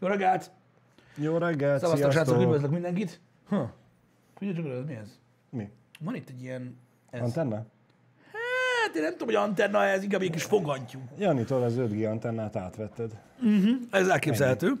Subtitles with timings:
[0.00, 0.50] Jó reggelt!
[1.14, 2.42] Jó reggelt, Szevasztok, srácok, sziasztok!
[2.42, 3.20] üdvözlök mindenkit!
[4.40, 5.18] Csak, ez mi ez?
[5.50, 5.70] Mi?
[6.00, 6.78] Van itt egy ilyen...
[7.10, 7.20] Ez.
[7.20, 7.56] Antenna?
[8.82, 10.98] Hát én nem tudom, hogy antenna, ez inkább egy kis fogantyú.
[11.18, 13.20] Janitól az 5G antennát átvetted.
[13.90, 14.72] Ez elképzelhető.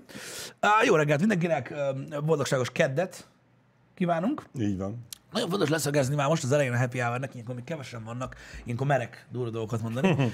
[0.60, 3.28] Á, jó reggelt mindenkinek, ö, boldogságos keddet
[3.94, 4.46] kívánunk.
[4.58, 5.06] Így van.
[5.32, 8.86] Nagyon fontos leszögezni már most az elején a happy hour-nek, ilyenkor még kevesen vannak, ilyenkor
[8.86, 10.16] merek durva dolgokat mondani.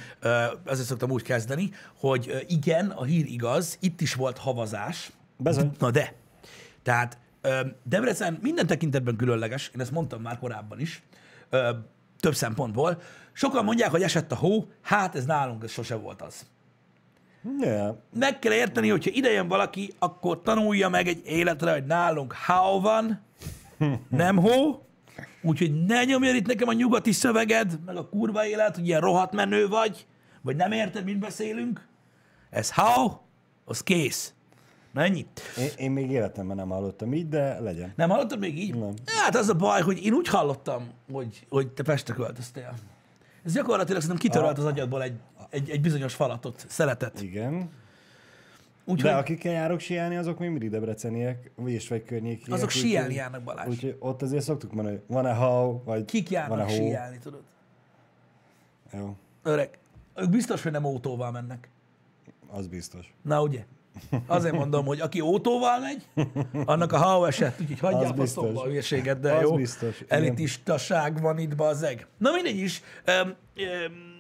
[0.64, 5.10] Ezért szoktam úgy kezdeni, hogy igen, a hír igaz, itt is volt havazás.
[5.36, 5.70] Bezony.
[5.78, 6.14] Na de.
[6.82, 7.18] Tehát
[7.82, 11.02] Debrecen minden tekintetben különleges, én ezt mondtam már korábban is,
[12.20, 13.00] több szempontból.
[13.32, 16.46] Sokan mondják, hogy esett a hó, hát ez nálunk ez sose volt az.
[17.60, 17.96] Yeah.
[18.18, 22.80] Meg kell érteni, hogyha ide jön valaki, akkor tanulja meg egy életre, hogy nálunk hau
[22.80, 23.20] van,
[24.08, 24.86] nem hó,
[25.42, 29.32] úgyhogy ne nyomjon itt nekem a nyugati szöveged, meg a kurva élet, hogy ilyen rohadt
[29.32, 30.06] menő vagy,
[30.42, 31.86] vagy nem érted, mit beszélünk.
[32.50, 33.10] Ez hau,
[33.64, 34.34] az kész.
[34.92, 35.26] Na ennyi.
[35.58, 37.92] Én, én még életemben nem hallottam így, de legyen.
[37.96, 38.74] Nem hallottad még így?
[38.74, 38.94] Nem.
[39.04, 42.74] Hát az a baj, hogy én úgy hallottam, hogy, hogy te Pestre költöztél.
[43.44, 45.14] Ez gyakorlatilag szerintem kitörölt az agyadból egy,
[45.50, 47.22] egy, egy bizonyos falatot, szeretet.
[47.22, 47.70] Igen.
[48.86, 52.52] Úgyhogy De akikkel járok síelni, azok még mindig debreceniek, és vagy környékiek.
[52.52, 53.68] azok úgyhogy- síelni járnak Balázs.
[53.68, 57.42] Úgyhogy ott azért szoktuk hogy van-e hau, vagy Kik járnak van-e síelni, tudod?
[58.92, 59.78] Jó, Öreg.
[60.16, 61.68] Ők biztos, hogy nem autóval mennek.
[62.50, 63.14] az biztos.
[63.22, 63.64] Na ugye?
[64.26, 66.06] Azért mondom, hogy aki autóval megy,
[66.64, 68.54] annak a hau esett, úgyhogy hagyjál a biztos.
[68.54, 69.54] a hülyeséget, de Az jó.
[69.54, 70.00] biztos.
[70.08, 72.06] Elitistaság van itt, bazzeg.
[72.18, 72.82] Na mindegy is.
[73.04, 74.13] Öm, öm,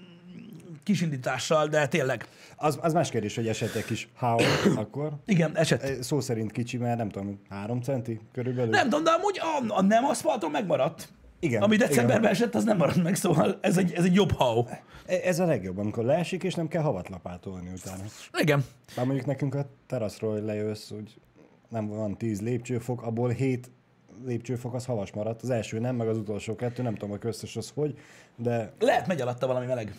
[0.84, 2.26] kisindítással, de tényleg.
[2.56, 4.38] Az, az más kérdés, hogy esetek is hau,
[4.76, 5.10] akkor.
[5.26, 5.82] Igen, esett.
[5.82, 8.70] Eh, Szó szerint kicsi, mert nem tudom, három centi körülbelül.
[8.70, 11.08] Nem tudom, de amúgy a, a nem aszfalton megmaradt.
[11.40, 11.88] Igen, Ami igen.
[11.88, 14.64] decemberben esett, az nem maradt meg, szóval ez egy, ez egy jobb hau.
[15.06, 18.02] E- Ez a legjobb, amikor leesik, és nem kell havat lapátolni utána.
[18.38, 18.64] Igen.
[18.96, 21.16] Már mondjuk nekünk a teraszról lejössz, úgy
[21.68, 23.70] nem van 10 lépcsőfok, abból 7
[24.24, 25.42] lépcsőfok az havas maradt.
[25.42, 27.98] Az első nem, meg az utolsó kettő, nem tudom a köztes az hogy,
[28.36, 29.94] de Lehet megy alatta valami meleg.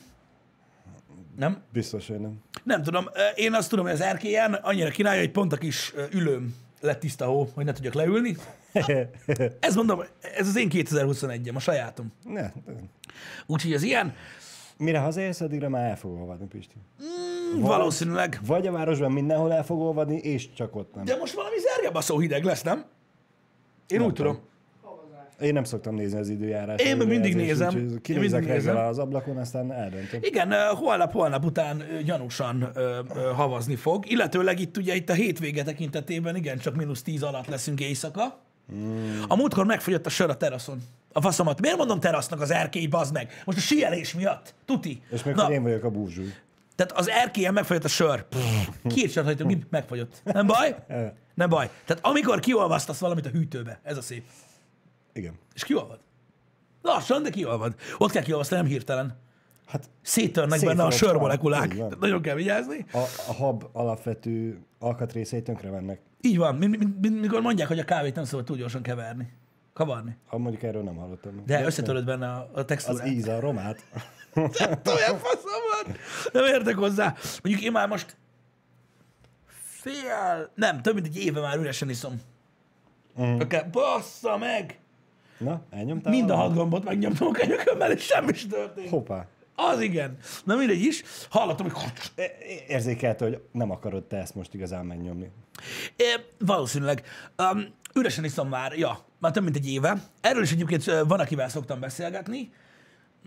[1.37, 1.61] Nem?
[1.73, 2.39] biztos, hogy nem.
[2.63, 3.09] Nem tudom.
[3.35, 7.25] Én azt tudom, hogy az erkélyen annyira király, hogy pont a kis ülőm lett tiszta
[7.25, 8.35] hó, hogy ne tudjak leülni.
[9.59, 10.03] Ez mondom,
[10.37, 12.11] ez az én 2021-em, a sajátom.
[12.23, 12.51] ne,
[13.45, 14.13] Úgyhogy az ilyen,
[14.77, 16.75] mire hazaérsz, addigra már el fog olvadni, Pisti.
[17.59, 18.39] valószínűleg.
[18.45, 21.05] Vagy a városban mindenhol el fog olvadni, és csak ott nem.
[21.05, 22.85] De most valami zergebaszó hideg lesz, nem?
[23.87, 24.39] Én úgy tudom.
[25.41, 26.83] Én nem szoktam nézni az időjárást.
[26.83, 27.99] Én meg mindig nézem.
[28.01, 30.19] Kinézek reggel az ablakon, aztán eldöntöm.
[30.23, 34.11] Igen, holnap-holnap után gyanúsan ö, ö, havazni fog.
[34.11, 38.39] Illetőleg itt ugye itt a hétvége tekintetében igen, csak mínusz 10 alatt leszünk éjszaka.
[38.73, 39.21] Mm.
[39.27, 40.81] A múltkor megfogyott a sör a teraszon.
[41.13, 41.61] A faszomat.
[41.61, 43.41] Miért mondom terasznak az erkély, bazd meg?
[43.45, 44.53] Most a síelés miatt.
[44.65, 45.01] Tuti.
[45.11, 46.33] És még Na, én vagyok a búzsúly.
[46.75, 48.25] Tehát az erkélyen megfogyott a sör.
[48.87, 50.21] Két sört hagytunk, mi megfogyott.
[50.23, 50.75] Nem baj?
[51.35, 51.69] Nem baj.
[51.85, 54.23] Tehát amikor kiolvasztasz valamit a hűtőbe, ez a szép.
[55.15, 55.33] Igen.
[55.53, 55.99] És kiolvad.
[56.81, 57.75] Lassan, de kiolvad.
[57.97, 59.19] Ott kell kiolvasztani, nem hirtelen.
[59.65, 61.99] Hát Széttörnek benne a sörmolekulák.
[61.99, 62.85] nagyon kell vigyázni.
[62.91, 65.99] a, a hab alapvető alkatrészei tönkre mennek.
[66.21, 69.33] Így van, mi, mi, mi, mikor mondják, hogy a kávét nem szabad túl gyorsan keverni.
[69.73, 70.17] Kavarni.
[70.27, 71.43] Ha mondjuk erről nem hallottam.
[71.45, 73.07] De összetöröd benne a, a Az textúrát.
[73.07, 73.85] íz, a romát.
[74.95, 75.95] Olyan faszom van.
[76.33, 77.15] Nem értek hozzá.
[77.43, 78.17] Mondjuk én már most
[79.53, 82.21] fél, nem, több mint egy éve már üresen iszom.
[83.21, 83.39] Mm.
[83.39, 84.79] Okay, bassza meg!
[85.37, 86.13] Na, elnyomtál?
[86.13, 88.89] Mind a hat gombot megnyomtam a könyökömmel, és semmi sem történt.
[88.89, 89.27] Hoppá.
[89.55, 90.17] Az igen.
[90.43, 91.03] Na mindegy is.
[91.29, 91.91] Hallottam, hogy
[92.67, 95.31] Érzékelte, hogy nem akarod te ezt most igazán megnyomni.
[95.95, 96.03] É,
[96.39, 97.03] valószínűleg.
[97.37, 100.03] Um, üresen iszom már, ja, már több mint egy éve.
[100.21, 102.51] Erről is egyébként van, akivel szoktam beszélgetni.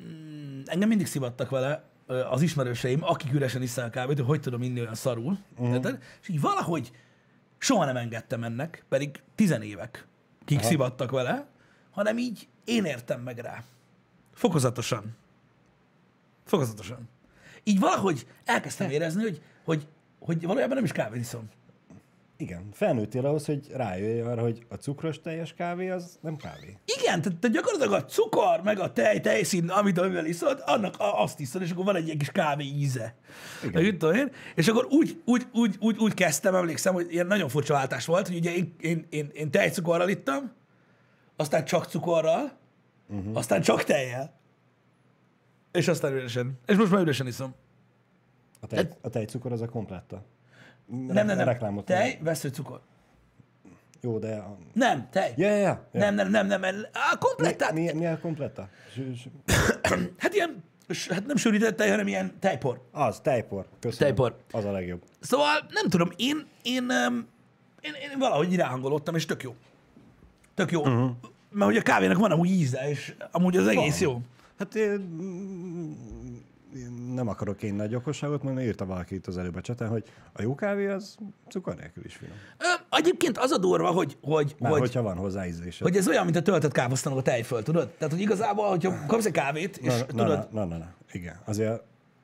[0.01, 1.85] Mm, engem mindig szivattak vele
[2.31, 5.39] az ismerőseim, akik üresen iszák kávét, hogy hogy tudom inni olyan szarul.
[5.57, 5.87] Uh-huh.
[6.23, 6.91] És így valahogy
[7.59, 10.07] soha nem engedtem ennek, pedig tizenévek
[10.45, 10.67] kik Aha.
[10.67, 11.47] szivattak vele,
[11.99, 13.63] hanem így én értem meg rá.
[14.35, 15.17] Fokozatosan.
[16.45, 17.09] Fokozatosan.
[17.65, 19.87] Így valahogy elkezdtem érezni, hogy, hogy,
[20.19, 21.49] hogy valójában nem is kávét iszom.
[22.37, 26.79] Igen, felnőttél ahhoz, hogy rájöjj arra, hogy a cukros teljes kávé az nem kávé.
[27.01, 31.23] Igen, tehát te gyakorlatilag a cukor, meg a tej, tejszín, amit amivel iszod, annak a,
[31.23, 33.15] azt iszod, és akkor van egy ilyen kis kávé íze.
[33.65, 33.99] Igen.
[33.99, 37.75] Tudom én, és akkor úgy, úgy, úgy, úgy, úgy kezdtem, emlékszem, hogy ilyen nagyon furcsa
[37.75, 40.53] váltás volt, hogy ugye én, én, én, én tejcukorral ittam,
[41.39, 42.53] aztán csak cukorral,
[43.09, 43.37] uh-huh.
[43.37, 44.39] aztán csak tejjel,
[45.73, 46.59] és aztán üresen.
[46.67, 47.55] És most már üresen iszom.
[48.61, 50.25] A, tej, a tejcukor az a kompletta.
[50.87, 51.39] Nem, nem, nem.
[51.39, 52.81] Reklámot Tej, veszőcukor.
[54.01, 54.37] Jó, de...
[54.37, 54.59] A...
[54.73, 55.33] Nem, tej.
[55.37, 55.89] Ja, ja, ja.
[55.93, 56.63] Nem, nem, nem, nem.
[56.93, 57.73] A komplettát.
[57.73, 58.69] Mi, mi, mi a kompletta?
[60.19, 60.65] Hát ilyen
[61.09, 62.81] hát nem sűrített tej, hanem ilyen tejpor.
[62.91, 63.67] Az, tejpor.
[63.81, 64.15] Köszönöm.
[64.15, 64.37] Tejpor.
[64.51, 65.03] Az a legjobb.
[65.21, 67.29] Szóval nem tudom, én, én, em,
[67.81, 69.55] én, én valahogy ráhangolódtam, és tök jó.
[70.59, 70.81] Tök jó.
[70.81, 71.11] Uh-huh.
[71.51, 74.21] Mert hogy a kávénak van amúgy íze, és amúgy az egész jó.
[74.59, 74.91] Hát én,
[76.77, 80.05] én nem akarok én nagy okosságot mondani, írta valaki itt az előbb a cseten, hogy
[80.33, 81.17] a jó kávé az
[81.49, 82.35] cukor nélkül is finom.
[82.59, 85.85] Ö, egyébként az a durva, hogy, hogy, Már hogy, hogyha van hozzá ízlése.
[85.85, 87.89] hogy ez olyan, mint a töltött káposztanak a tejföl, tudod?
[87.89, 90.93] Tehát, hogy igazából, hogyha kapsz egy kávét, és na, na, tudod, na, na, na, na,
[91.13, 91.41] igen.
[91.45, 91.83] Azért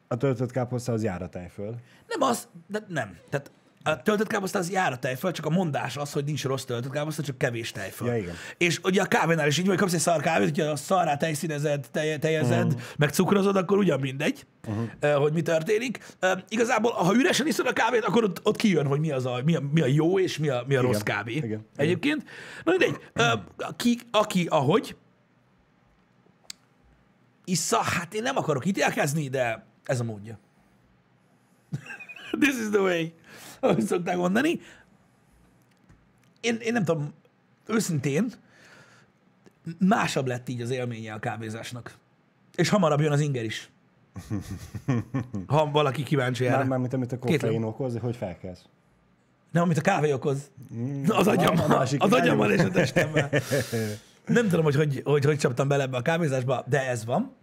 [0.08, 1.74] a töltött káposzta az jár a tejföl.
[2.08, 3.16] nem az, de nem.
[3.30, 3.50] Tehát
[3.84, 6.90] a töltött káposzta az jár a tejföl, csak a mondás az, hogy nincs rossz töltött
[6.90, 8.08] káposzta, csak kevés tejföl.
[8.08, 8.34] Ja, igen.
[8.58, 11.86] És ugye a kávénál is így, vagy kapsz egy szar kávét, hogyha a szarrá tejszínezed,
[11.90, 12.82] tej, tejezed, uh-huh.
[12.98, 15.22] meg cukrozod, akkor ugyan mindegy, uh-huh.
[15.22, 15.98] hogy mi történik.
[16.22, 19.40] Uh, igazából, ha üresen iszod a kávét, akkor ott, ott kijön, hogy mi, az a,
[19.44, 21.32] mi, a, mi a jó és mi a, mi a rossz kávé.
[21.32, 21.66] Igen, igen.
[21.76, 22.24] Egyébként.
[22.64, 24.96] Na mindegy, uh, aki, aki ahogy
[27.44, 30.38] issza, hát én nem akarok ítélkezni, de ez a módja.
[32.40, 33.06] This is the way,
[33.60, 34.60] ahogy szokták mondani.
[36.40, 37.12] Én, én nem tudom,
[37.66, 38.32] őszintén,
[39.78, 41.94] másabb lett így az élménye a kávézásnak.
[42.54, 43.70] És hamarabb jön az inger is.
[45.46, 46.56] Ha valaki kíváncsi erre.
[46.56, 48.64] Már, már mint amit a koffein okoz, hogy felkelsz.
[49.50, 50.50] Nem, amit a kávé okoz.
[51.08, 53.30] Az agyammal, a másik az agyammal és a testemmel.
[54.26, 57.34] Nem tudom, hogy hogy, hogy hogy csaptam bele ebbe a kávézásba, de ez van.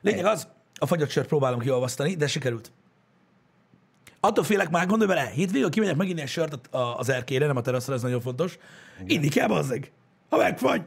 [0.00, 2.72] Lényeg az, a fagyott sört próbálom kiolvasztani, de sikerült.
[4.20, 7.60] Attól félek már, gondolj bele, hétvégül kimegyek meginni egy sört a- az erkére, nem a
[7.60, 8.58] teraszra, ez nagyon fontos.
[9.06, 9.92] Inni kell, bazzeg.
[10.28, 10.82] Ha megfagy.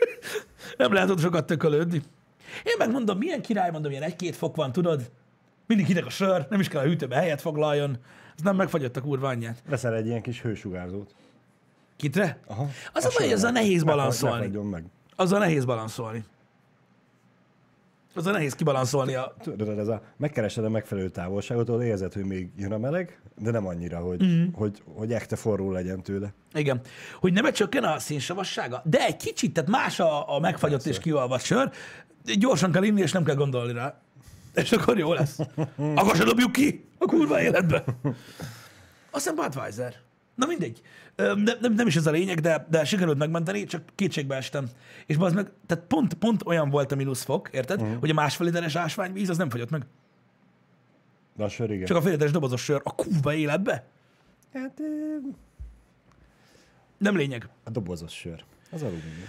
[0.76, 2.02] nem lehet ott sokat tökölődni.
[2.64, 5.10] Én megmondom, milyen király, mondom, ilyen egy-két fok van, tudod?
[5.66, 7.98] Mindig hideg a sör, nem is kell a hűtőbe helyet foglaljon.
[8.36, 9.62] Ez nem megfagyott a kurva anyját.
[9.68, 11.14] Veszel egy ilyen kis hősugárzót.
[11.96, 12.38] Kitre?
[12.46, 12.68] Aha.
[12.92, 14.46] Az a baj, hogy azzal nehéz balanszolni.
[14.70, 14.84] Meg.
[15.16, 16.24] Azzal nehéz balanszolni.
[18.14, 19.34] Azzal nehéz kibalanszolni a...
[19.42, 23.50] Tudod, ez a, megkeresed a megfelelő távolságot, ahol érzed, hogy még jön a meleg, de
[23.50, 24.44] nem annyira, hogy, mm.
[24.52, 26.34] hogy, hogy ekte forró legyen tőle.
[26.54, 26.80] Igen.
[27.20, 31.44] Hogy nem csökken a szénsavassága, de egy kicsit, tehát más a, a megfagyott és kiolvadt
[31.44, 31.70] sör,
[32.38, 34.00] gyorsan kell inni, és nem kell gondolni rá.
[34.54, 35.38] És akkor jó lesz.
[35.94, 37.84] Akkor se dobjuk ki a kurva életbe.
[39.10, 39.94] Aztán Budweiser.
[40.34, 40.80] Na mindegy.
[41.16, 44.66] Nem, nem, nem is ez a lényeg, de, de sikerült megmenteni, csak kétségbe estem.
[45.06, 47.80] És az meg, tehát pont, pont olyan volt a mínuszfok, érted?
[47.80, 47.98] Uh-huh.
[47.98, 49.86] Hogy a másfél literes ásványvíz az nem fagyott meg.
[51.36, 51.86] De a sör igen.
[51.86, 53.84] Csak a fél literes dobozos sör a kurva életbe.
[54.52, 54.80] Hát,
[56.98, 57.48] Nem lényeg.
[57.64, 58.44] a dobozos sör.
[58.70, 59.28] Az alumínium.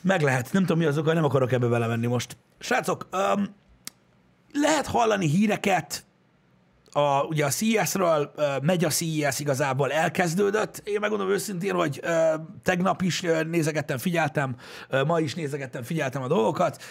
[0.00, 0.52] Meg lehet.
[0.52, 2.36] Nem tudom, mi az oka, nem akarok ebbe belemenni most.
[2.58, 3.54] Srácok, um,
[4.52, 6.04] lehet hallani híreket,
[6.96, 8.32] a, ugye a CES-ről,
[8.62, 10.82] megy a CES igazából, elkezdődött.
[10.84, 12.00] Én megmondom őszintén, hogy
[12.62, 14.56] tegnap is nézegettem, figyeltem,
[15.06, 16.82] ma is nézegettem, figyeltem a dolgokat.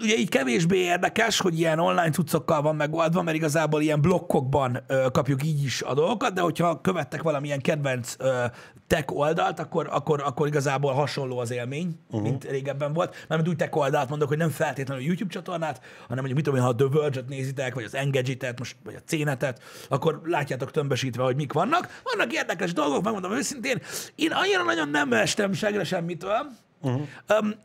[0.00, 5.06] Ugye így kevésbé érdekes, hogy ilyen online cuccokkal van megoldva, mert igazából ilyen blokkokban ö,
[5.12, 8.44] kapjuk így is a dolgokat, de hogyha követtek valamilyen kedvenc ö,
[8.86, 12.22] tech oldalt, akkor, akkor, akkor igazából hasonló az élmény, uh-huh.
[12.22, 13.16] mint régebben volt.
[13.28, 16.64] Mármint úgy tech oldalt mondok, hogy nem feltétlenül YouTube csatornát, hanem mondjuk mit tudom én,
[16.64, 21.22] ha a The Verge-et nézitek, vagy az Engadget-et, most, vagy a Cénetet, akkor látjátok tömbösítve,
[21.22, 22.00] hogy mik vannak.
[22.02, 23.82] Vannak érdekes dolgok, megmondom őszintén.
[24.14, 26.46] Én annyira nagyon nem estem segre semmitől.
[26.80, 27.02] Uh-huh.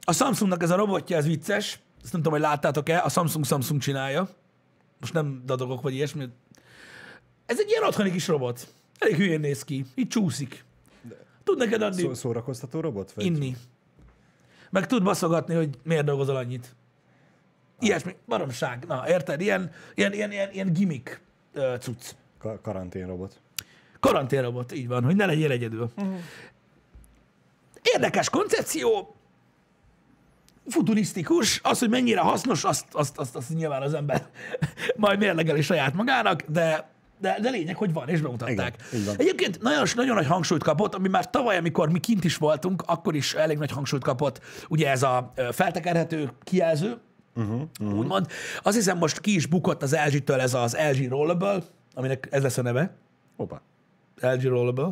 [0.02, 1.80] A Samsungnak ez a robotja, ez vicces.
[2.04, 4.30] Ezt nem tudom, hogy láttátok-e, a Samsung Samsung csinálja.
[5.00, 6.28] Most nem dadogok, vagy ilyesmi.
[7.46, 8.74] Ez egy ilyen otthoni kis robot.
[9.00, 9.86] Elég hülyén néz ki.
[9.96, 10.66] Így csúszik.
[11.44, 13.12] Tud neked adni Szó, szórakoztató robot?
[13.12, 13.26] Vagy?
[13.26, 13.56] inni.
[14.70, 16.76] Meg tud baszogatni, hogy miért dolgozol annyit.
[17.80, 18.86] Ilyesmi, baromság.
[18.88, 19.42] Na, érted?
[19.42, 21.22] Ilyen, ilyen, ilyen, ilyen, ilyen gimmick
[21.56, 22.16] uh, cucc.
[22.38, 23.42] Ka- karantén robot.
[24.02, 25.92] Karanténrobot, így van, hogy ne legyél egyedül.
[25.96, 26.16] Uh-huh.
[27.82, 29.16] Érdekes koncepció,
[30.68, 34.28] futurisztikus, az, hogy mennyire hasznos, azt, azt, azt, azt nyilván az ember
[34.96, 36.90] majd mérlegeli saját magának, de,
[37.20, 38.76] de, de lényeg, hogy van, és bemutatták.
[38.92, 39.16] Igen.
[39.18, 43.16] Egyébként nagyon, nagyon nagy hangsúlyt kapott, ami már tavaly, amikor mi kint is voltunk, akkor
[43.16, 46.98] is elég nagy hangsúlyt kapott, ugye ez a feltekerhető kijelző,
[47.36, 47.98] uh-huh, uh-huh.
[47.98, 48.28] úgymond.
[48.64, 51.64] Azt hiszem most ki is bukott az LG-től ez az LG Rollable,
[51.94, 52.96] aminek ez lesz a neve.
[53.38, 53.62] Hoppá.
[54.22, 54.92] LG Rollable.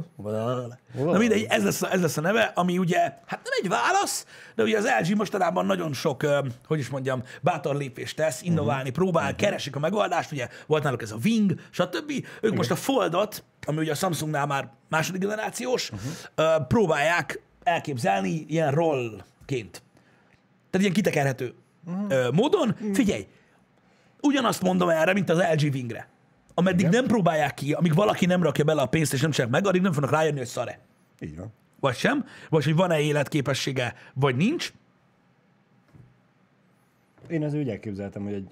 [0.93, 4.25] Na mindegy, ez lesz, a, ez lesz a neve, ami ugye, hát nem egy válasz,
[4.55, 6.25] de ugye az LG mostanában nagyon sok,
[6.65, 9.39] hogy is mondjam, bátor lépést tesz, innoválni próbál, uh-huh.
[9.39, 12.11] keresik a megoldást, ugye volt náluk ez a Wing, stb.
[12.11, 12.55] Ők Igen.
[12.55, 16.67] most a Foldot, ami ugye a Samsungnál már második generációs, uh-huh.
[16.67, 19.81] próbálják elképzelni ilyen rollként.
[20.69, 21.53] Tehát ilyen kitekerhető
[21.85, 22.33] uh-huh.
[22.33, 22.75] módon.
[22.93, 23.27] Figyelj,
[24.21, 26.07] ugyanazt mondom erre, mint az LG Wingre.
[26.59, 26.91] Ameddig Igen.
[26.91, 29.81] nem próbálják ki, amíg valaki nem rakja bele a pénzt, és nem csinálják meg, addig
[29.81, 30.79] nem fognak rájönni, hogy szare.
[31.19, 31.53] Így van.
[31.79, 34.73] Vagy sem, vagy hogy van-e életképessége, vagy nincs.
[37.27, 38.49] Én az úgy elképzeltem, hogy egy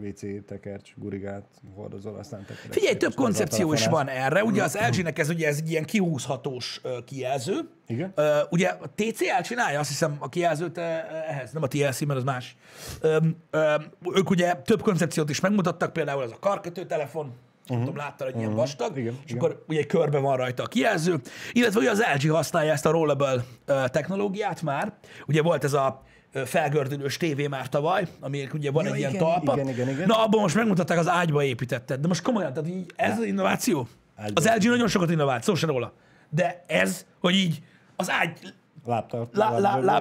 [0.00, 2.72] WC tekercs, gurigát hordozol, aztán tekercs.
[2.72, 4.44] Figyelj, több koncepció is van erre.
[4.44, 7.68] Ugye az LG-nek ez ugye ez egy ilyen kihúzhatós kijelző.
[7.86, 8.12] Igen.
[8.14, 12.24] Ö, ugye a TCL csinálja, azt hiszem, a kijelzőt ehhez, nem a TLC, mert az
[12.24, 12.56] más.
[13.00, 13.18] Ö,
[13.50, 13.74] ö,
[14.14, 17.78] ők ugye több koncepciót is megmutattak, például ez a karkötő telefon, uh-huh.
[17.78, 18.98] tudom, láttál, hogy ilyen vastag, Mhm.
[18.98, 19.42] Igen, és igen.
[19.44, 21.20] akkor ugye körbe van rajta a kijelző,
[21.52, 24.92] illetve ugye az LG használja ezt a rollable ö, technológiát már.
[25.26, 26.02] Ugye volt ez a
[26.44, 29.52] felgördülős tévé már tavaly, ami ugye van Ja, egy ilyen igen, talpa.
[29.52, 30.06] igen, igen, igen.
[30.06, 32.00] Na, abban most megmutatták, az ágyba építetted.
[32.00, 33.88] De most komolyan, tehát így ez az innováció?
[34.16, 35.92] Ágyba Az LG nagyon sokat innovált, szó se róla.
[36.30, 37.62] De ez, hogy így
[37.96, 38.54] az ágy
[38.86, 40.00] Lábtart, lá,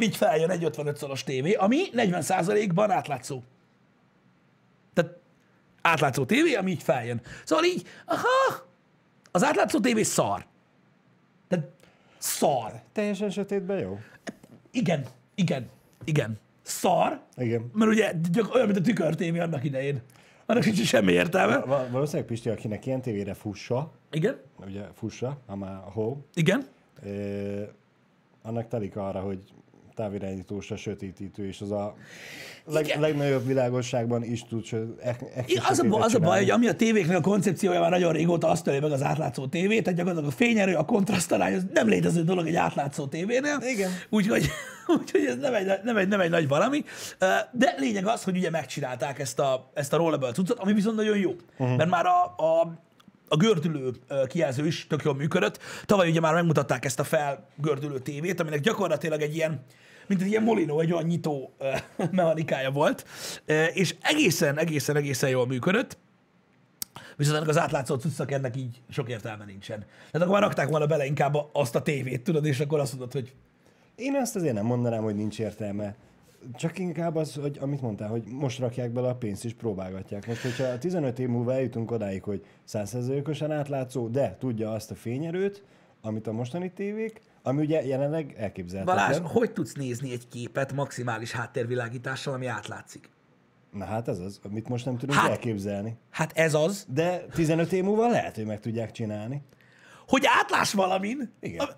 [0.00, 3.42] így feljön egy 55 szoros tévé, ami 40%-ban átlátszó.
[4.94, 5.10] Tehát
[5.82, 7.20] átlátszó tévé, ami így feljön.
[7.44, 8.66] Szóval így, aha,
[9.30, 10.44] az átlátszó tévé szar.
[11.48, 11.68] Tehát
[12.18, 12.72] szar.
[12.92, 13.98] Teljesen sötétben jó?
[14.70, 15.68] Igen, igen,
[16.04, 16.38] igen.
[16.62, 17.70] Szar, Igen.
[17.74, 20.00] mert ugye gyak, olyan, mint a tükörtévé annak idején.
[20.46, 21.58] Annak sincs semmi értelme.
[21.58, 26.66] Va- valószínűleg Pisti, akinek ilyen tévére fussa, Igen, ugye fussa, ha már hol, igen.
[27.02, 27.62] ö,
[28.42, 29.38] annak telik arra, hogy
[30.02, 31.94] távirányítós a sötétítő, és az a
[32.64, 33.00] leg, Igen.
[33.00, 36.68] legnagyobb világosságban is tud sö- e- e- Igen, az, a, az a baj, hogy ami
[36.68, 40.32] a tévéknek a koncepciója már nagyon régóta azt ölje meg az átlátszó tévét, tehát gyakorlatilag
[40.32, 43.58] a fényerő, a kontrasztarány, az nem létező dolog egy átlátszó tévénél.
[43.60, 43.90] Igen.
[44.08, 44.48] Úgyhogy,
[44.98, 46.84] úgyhogy ez nem egy, nem, egy, nem egy nagy valami.
[47.52, 51.18] De lényeg az, hogy ugye megcsinálták ezt a, ezt a rollable cuccot, ami viszont nagyon
[51.18, 51.30] jó.
[51.58, 51.76] Uh-huh.
[51.76, 52.80] Mert már a, a
[53.32, 53.90] a gördülő
[54.26, 55.58] kijelző is tök jól működött.
[55.86, 59.64] Tavaly ugye már megmutatták ezt a felgördülő tévét, aminek gyakorlatilag egy ilyen,
[60.06, 61.52] mint egy ilyen molinó, egy olyan nyitó
[62.10, 63.06] mechanikája volt,
[63.72, 65.98] és egészen, egészen, egészen jól működött.
[67.16, 69.78] Viszont ennek az átlátszó cuccnak ennek így sok értelme nincsen.
[69.78, 73.12] Tehát akkor már rakták volna bele inkább azt a tévét, tudod, és akkor azt mondod,
[73.12, 73.32] hogy
[73.94, 75.94] Én azt azért nem mondanám, hogy nincs értelme.
[76.54, 80.26] Csak inkább az, hogy amit mondtál, hogy most rakják bele a pénzt és próbálgatják.
[80.26, 85.62] Most, hogyha 15 év múlva eljutunk odáig, hogy 100%-osan átlátszó, de tudja azt a fényerőt,
[86.00, 89.06] amit a mostani tévék, ami ugye jelenleg elképzelhetetlen.
[89.06, 93.10] Balázs, hogy tudsz nézni egy képet maximális háttérvilágítással, ami átlátszik?
[93.72, 95.96] Na hát ez az, amit most nem tudunk Hát- elképzelni.
[96.10, 99.42] Hát ez az, De 15 év múlva lehet, hogy meg tudják csinálni.
[100.08, 101.32] hogy átláss valamin.
[101.40, 101.66] Igen.
[101.66, 101.76] A-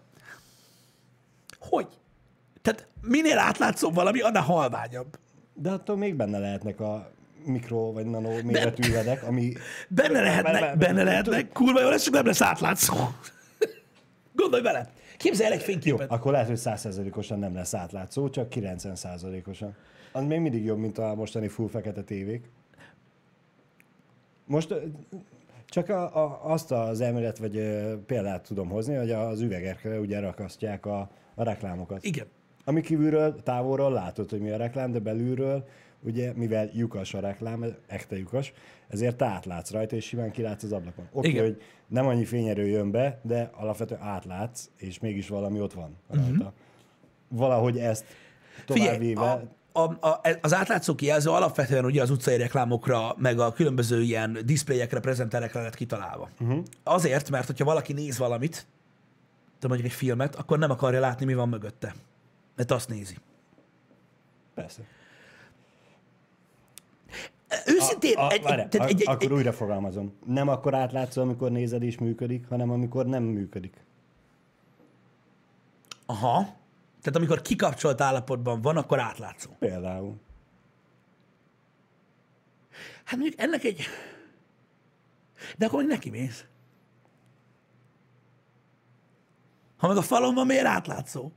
[1.59, 1.87] Hogy?
[2.63, 5.19] Tehát minél átlátszóbb valami, annál halványabb.
[5.55, 7.11] De attól még benne lehetnek a
[7.45, 9.53] mikro vagy nano méretű üvedek, ami...
[9.89, 12.95] Benne Be- lehetnek, be- benne be- lehetnek, kurva jó lesz, csak nem lesz átlátszó.
[14.35, 14.91] Gondolj bele.
[15.25, 16.11] Képzelj el egy fényképet.
[16.11, 19.75] Akkor lehet, hogy 100%-osan nem lesz átlátszó, csak 90%-osan.
[20.13, 22.51] Az még mindig jobb, mint a mostani full fekete tévék.
[24.47, 24.75] Most
[25.67, 30.21] csak a, a, azt az elmélet vagy ö, példát tudom hozni, hogy az üvegekre ugye
[30.21, 32.05] rakasztják a, a reklámokat.
[32.05, 32.27] Igen.
[32.65, 35.69] Ami kívülről, távolról látod, hogy mi a reklám, de belülről,
[36.01, 38.53] ugye, mivel lyukas a reklám, ekte lyukas,
[38.89, 41.09] ezért te átlátsz rajta, és simán kilátsz az ablakon.
[41.13, 41.45] Oké, Igen.
[41.45, 46.31] hogy nem annyi fényerő jön be, de alapvetően átlátsz, és mégis valami ott van rajta.
[46.31, 46.53] Uh-huh.
[47.29, 48.05] Valahogy ezt
[48.67, 53.53] tovább Figyelj, a, a, a, az átlátszó kijelző alapvetően ugye az utcai reklámokra, meg a
[53.53, 56.29] különböző ilyen diszpléjekre, prezenterekre lett kitalálva.
[56.41, 56.63] Uh-huh.
[56.83, 58.67] Azért, mert hogyha valaki néz valamit,
[59.61, 61.95] de mondjuk egy filmet, akkor nem akarja látni, mi van mögötte.
[62.57, 63.17] Mert azt nézi.
[64.55, 64.83] persze.
[67.67, 70.13] Őszintén, A, várjál, egy, tehát egy, egy, akkor újra fogalmazom.
[70.27, 73.85] Nem akkor átlátszó, amikor nézed és működik, hanem amikor nem működik.
[76.07, 76.63] aha,
[77.01, 79.51] tehát amikor kikapcsolt állapotban van, akkor átlátszó.
[79.59, 80.15] Például.
[83.05, 83.85] Hát mondjuk ennek egy...
[85.59, 86.45] De akkor még neki mész.
[89.77, 91.31] Ha meg a falon van, miért átlátszó?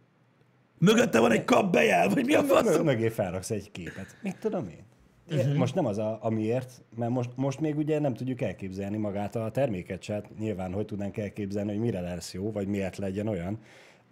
[0.78, 2.78] Mögötte van egy kapbejel, vagy mi a fasz?
[2.78, 4.18] mögé felraksz egy képet.
[4.22, 4.86] Mit tudom én?
[5.30, 5.40] Mhm.
[5.40, 5.56] Uh-huh.
[5.56, 9.52] Most nem az, a, amiért, mert most, most még ugye nem tudjuk elképzelni magát a
[9.52, 10.14] terméket se.
[10.14, 13.60] Hát Nyilván, hogy tudnánk elképzelni, hogy mire lesz jó, vagy miért legyen olyan.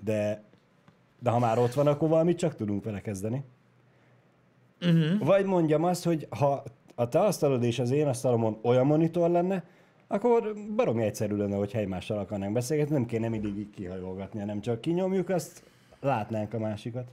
[0.03, 0.43] De,
[1.19, 3.43] de ha már ott van, akkor valamit csak tudunk vele kezdeni.
[4.81, 5.25] Uh-huh.
[5.25, 6.63] Vagy mondjam azt, hogy ha
[6.95, 9.63] a te asztalod és az én asztalomon olyan monitor lenne,
[10.07, 14.81] akkor baromi egyszerű lenne, hogy egymással akarnánk beszélgetni, nem kéne mindig így kihajolgatni, hanem csak
[14.81, 15.63] kinyomjuk, azt
[15.99, 17.07] látnánk a másikat.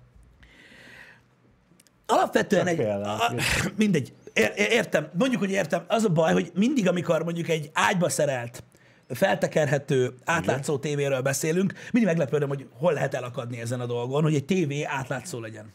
[2.13, 2.81] Alapvetően egy...
[2.81, 3.35] A,
[3.77, 4.13] mindegy.
[4.33, 5.09] Ér, ér- értem.
[5.19, 5.85] Mondjuk, hogy értem.
[5.89, 8.65] Az a baj, hogy mindig, amikor mondjuk egy ágyba szerelt,
[9.09, 14.45] feltekerhető, átlátszó tévéről beszélünk, mindig meglepődöm, hogy hol lehet elakadni ezen a dolgon, hogy egy
[14.45, 15.73] tévé átlátszó legyen.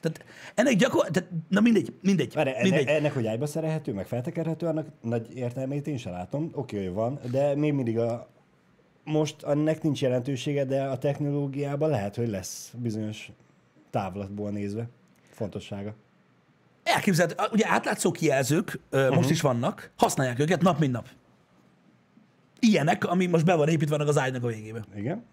[0.00, 1.08] Tehát ennek gyakor...
[1.10, 2.86] Tehát, na mindegy, mindegy, Várj, enne, mindegy.
[2.86, 6.50] ennek, hogy ágyba szerelhető, meg feltekerhető, annak nagy értelmét én sem látom.
[6.54, 8.28] Oké, hogy van, de még mindig a...
[9.04, 13.30] Most ennek nincs jelentősége, de a technológiában lehet, hogy lesz bizonyos
[13.90, 14.88] távlatból nézve.
[15.40, 15.94] Fontossága.
[16.82, 19.14] Elképzelhető, ugye átlátszó kijelzők uh-huh.
[19.14, 21.08] most is vannak, használják őket nap mint nap.
[22.58, 24.84] Ilyenek, ami most be van építve az ágynak a végébe.
[24.94, 25.24] Igen?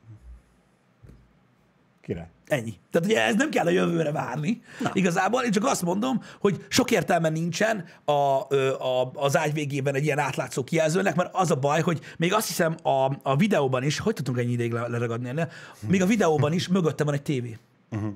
[2.01, 2.27] Király.
[2.47, 2.73] Ennyi.
[2.91, 4.61] Tehát ugye ez nem kell a jövőre várni.
[4.81, 4.89] Na.
[4.93, 10.03] Igazából én csak azt mondom, hogy sok értelme nincsen a, a, az ágy végében egy
[10.03, 13.99] ilyen átlátszó kijelzőnek, mert az a baj, hogy még azt hiszem a, a videóban is,
[13.99, 15.51] hogy tudtunk ennyi ideig leragadni ennél,
[15.87, 17.57] még a videóban is mögötte van egy tévé.
[17.91, 18.13] Uh-huh.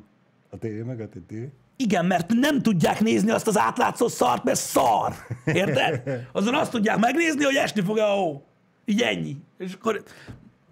[0.49, 1.51] A tévé mögött egy tévé?
[1.81, 5.13] Igen, mert nem tudják nézni azt az átlátszó szart, mert szar.
[5.45, 6.01] Érted?
[6.31, 8.43] Azon azt tudják megnézni, hogy esni fog a hó.
[8.85, 9.37] Így ennyi.
[9.57, 10.03] És akkor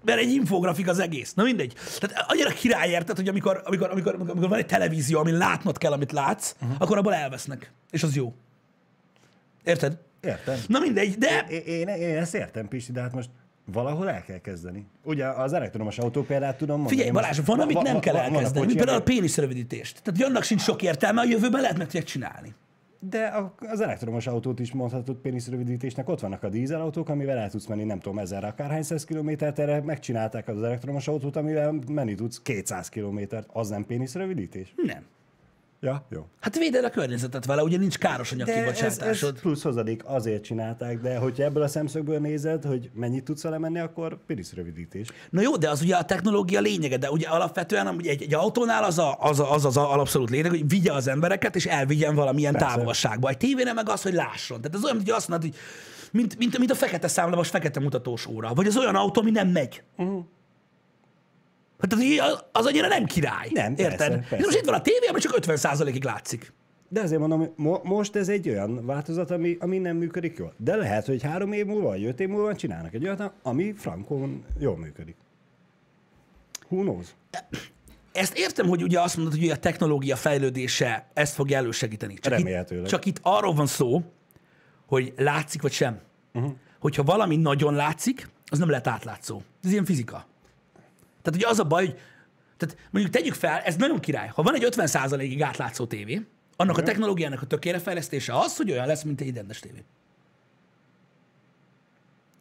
[0.05, 1.33] mert egy infografik az egész.
[1.33, 1.73] Na mindegy.
[1.99, 5.91] Tehát annyira király érted, hogy amikor, amikor, amikor, amikor van egy televízió, ami látnod kell,
[5.91, 6.75] amit látsz, uh-huh.
[6.79, 7.71] akkor abból elvesznek.
[7.91, 8.33] És az jó.
[9.63, 9.97] Érted?
[10.21, 10.59] Értem.
[10.67, 11.45] Na mindegy, de...
[11.49, 13.29] Én, én, én ezt értem, Pisti, de hát most
[13.71, 14.85] valahol el kell kezdeni.
[15.03, 16.95] Ugye az elektromos autó példát tudom mondani.
[16.95, 20.01] Figyelj, Balázs, van, amit nem kell elkezdeni, mint például a péniszrövidítést.
[20.03, 22.53] Tehát annak sincs sok értelme, a jövőben lehet meg csinálni.
[23.01, 26.09] De az elektromos autót is mondhatod péniszrövidítésnek.
[26.09, 29.81] Ott vannak a dízelautók, amivel el tudsz menni nem tudom, ezer akárhány száz kilométert, erre
[29.81, 33.49] megcsinálták az elektromos autót, amivel menni tudsz 200 kilométert.
[33.53, 34.73] Az nem péniszrövidítés?
[34.75, 35.03] Nem.
[35.81, 36.27] Ja, jó.
[36.39, 39.29] Hát véded a környezetet vele, ugye nincs káros anyag kibocsátásod.
[39.29, 43.43] Ez, ez plusz hozadék, azért csinálták, de hogyha ebből a szemszögből nézed, hogy mennyit tudsz
[43.43, 45.07] vele menni, akkor piris rövidítés.
[45.29, 48.83] Na jó, de az ugye a technológia lényege, de ugye alapvetően ugye egy, egy autónál
[48.83, 52.15] az, a, az, a, az az a abszolút lényeg, hogy vigye az embereket, és elvigyen
[52.15, 52.75] valamilyen Persze.
[52.75, 53.29] távolságba.
[53.29, 54.61] Egy tévénél meg az, hogy lásson.
[54.61, 55.59] Tehát ez olyan, hogy azt mondod, hogy
[56.11, 58.53] mint, mint, mint a fekete számlapos fekete mutatós óra.
[58.53, 59.83] Vagy az olyan autó, ami nem megy.
[59.97, 60.25] Uh-huh.
[61.79, 63.49] Hát az, az annyira nem király.
[63.53, 63.97] Nem, érted?
[63.97, 64.45] Persze, persze.
[64.45, 66.53] most itt van a tévé, ami csak 50%-ig látszik.
[66.89, 70.53] De azért mondom, hogy mo- most ez egy olyan változat, ami, ami nem működik jól.
[70.57, 74.43] De lehet, hogy három év múlva, vagy öt év múlva csinálnak egy olyat, ami frankon
[74.59, 75.15] jól működik.
[76.69, 77.07] Who knows?
[78.13, 82.13] Ezt értem, hogy ugye azt mondod, hogy a technológia fejlődése ezt fog elősegíteni.
[82.13, 82.83] Csak Remélhetőleg.
[82.83, 84.01] Itt, csak itt arról van szó,
[84.85, 85.99] hogy látszik vagy sem.
[86.33, 86.51] Uh-huh.
[86.79, 89.41] Hogyha valami nagyon látszik, az nem lehet átlátszó.
[89.63, 90.25] Ez ilyen fizika.
[91.21, 91.99] Tehát ugye az a baj, hogy
[92.57, 94.27] tehát mondjuk tegyük fel, ez nagyon király.
[94.27, 98.87] Ha van egy 50%-ig átlátszó tévé, annak a technológiának a tökére fejlesztése az, hogy olyan
[98.87, 99.83] lesz, mint egy rendes tévé.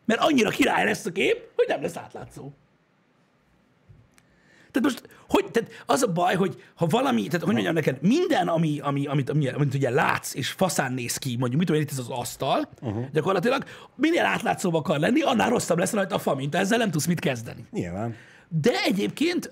[0.05, 2.51] Mert annyira király lesz a kép, hogy nem lesz átlátszó.
[4.71, 8.49] Tehát most, hogy, tehát az a baj, hogy ha valami, tehát hogy mondjam neked, minden,
[8.49, 11.91] ami, ami, amit, amit, amit ugye látsz, és faszán néz ki, mondjuk, mit tudom itt
[11.91, 13.05] ez az asztal, uh-huh.
[13.13, 17.07] gyakorlatilag minél átlátszóbb akar lenni, annál rosszabb lesz rajta a fa, mint ezzel nem tudsz
[17.07, 17.67] mit kezdeni.
[17.71, 18.15] Nyilván.
[18.49, 19.51] De egyébként,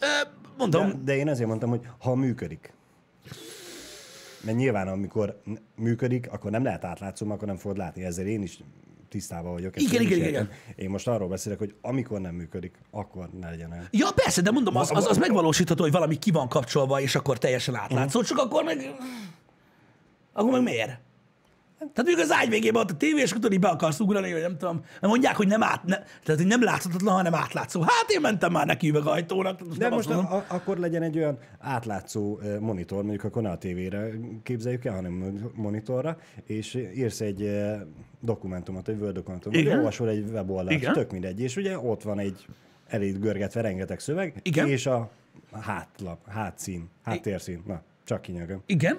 [0.57, 0.89] mondom...
[0.89, 2.75] De, de én azért mondtam, hogy ha működik.
[4.41, 5.43] Mert nyilván, amikor
[5.77, 8.05] működik, akkor nem lehet átlátszó, akkor nem fogod látni.
[8.05, 8.61] Ezzel én is
[9.09, 9.81] tisztában vagyok.
[9.81, 10.51] Igen, igen, igen, igen.
[10.77, 13.89] Én most arról beszélek, hogy amikor nem működik, akkor ne legyen olyan.
[13.91, 17.39] Ja, persze, de mondom, az, az, az megvalósítható, hogy valami ki van kapcsolva, és akkor
[17.39, 18.37] teljesen átlátszó, uh-huh.
[18.37, 18.95] csak akkor meg...
[20.33, 21.01] Akkor meg miért?
[21.79, 24.59] Tehát mondjuk az ágy végében ott a tévé, és tudod, be akarsz ugrani, vagy nem
[24.59, 24.77] tudom.
[24.77, 27.81] Mert mondják, hogy nem, át, ne, tehát, hogy nem láthatatlan, hanem átlátszó.
[27.81, 29.67] Hát én mentem már neki üvegajtónak.
[29.67, 34.11] Most De most a, akkor legyen egy olyan átlátszó monitor, mondjuk akkor ne a tévére
[34.43, 37.51] képzeljük el, hanem monitorra, és írsz egy
[38.21, 40.93] dokumentumot, egy Word dokumentumot, vagy olvasol egy weboldalt, Igen.
[40.93, 42.47] tök mindegy, és ugye ott van egy
[42.87, 44.69] elég görgetve rengeteg szöveg, Igen.
[44.69, 45.11] és a
[45.53, 48.63] hátlap, hátszín, háttérszín, na, csak kinyögöm.
[48.67, 48.99] Igen.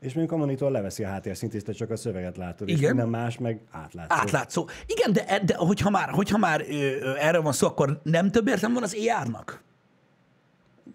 [0.00, 2.80] És mondjuk a monitor leveszi a háttérszint, és te csak a szöveget látod, Igen.
[2.80, 4.16] és minden más meg átlátszó.
[4.16, 4.68] Átlátszó.
[4.86, 8.48] Igen, de, de hogyha már, hogyha már ö, ö, erről van szó, akkor nem több
[8.48, 9.62] értem van az AR-nak?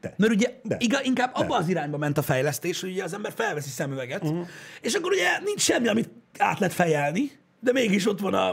[0.01, 0.13] De.
[0.17, 0.75] Mert ugye de.
[0.79, 1.43] Igaz, inkább de.
[1.43, 4.47] abba az irányba ment a fejlesztés, hogy ugye az ember felveszi szemüveget, uh-huh.
[4.81, 8.49] és akkor ugye nincs semmi, amit át lehet fejelni, de mégis ott van a,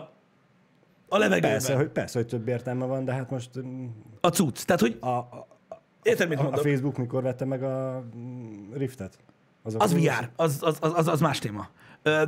[1.08, 1.50] a levegőben.
[1.50, 3.50] Persze hogy, persze, hogy több értelme van, de hát most...
[3.58, 3.86] Mm,
[4.20, 4.64] a cucc.
[4.64, 4.96] Tehát, hogy...
[5.00, 5.48] A, a,
[6.02, 6.60] Érted, mit mondok?
[6.60, 9.18] A Facebook mikor vette meg a mm, Riftet?
[9.62, 11.68] Azok az VR, az, az, az, az más téma.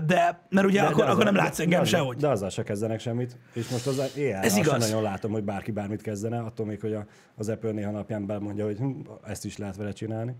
[0.07, 2.17] De, mert ugye de, akkor, de akkor nem látsz engem de, sehogy.
[2.17, 3.37] De azzal se kezdenek semmit.
[3.53, 4.79] És most az éjjel, Ez igaz.
[4.79, 8.65] nagyon látom, hogy bárki bármit kezdene, attól még, hogy a, az Apple néha napján belmondja,
[8.65, 8.91] hogy hm,
[9.27, 10.35] ezt is lehet vele csinálni.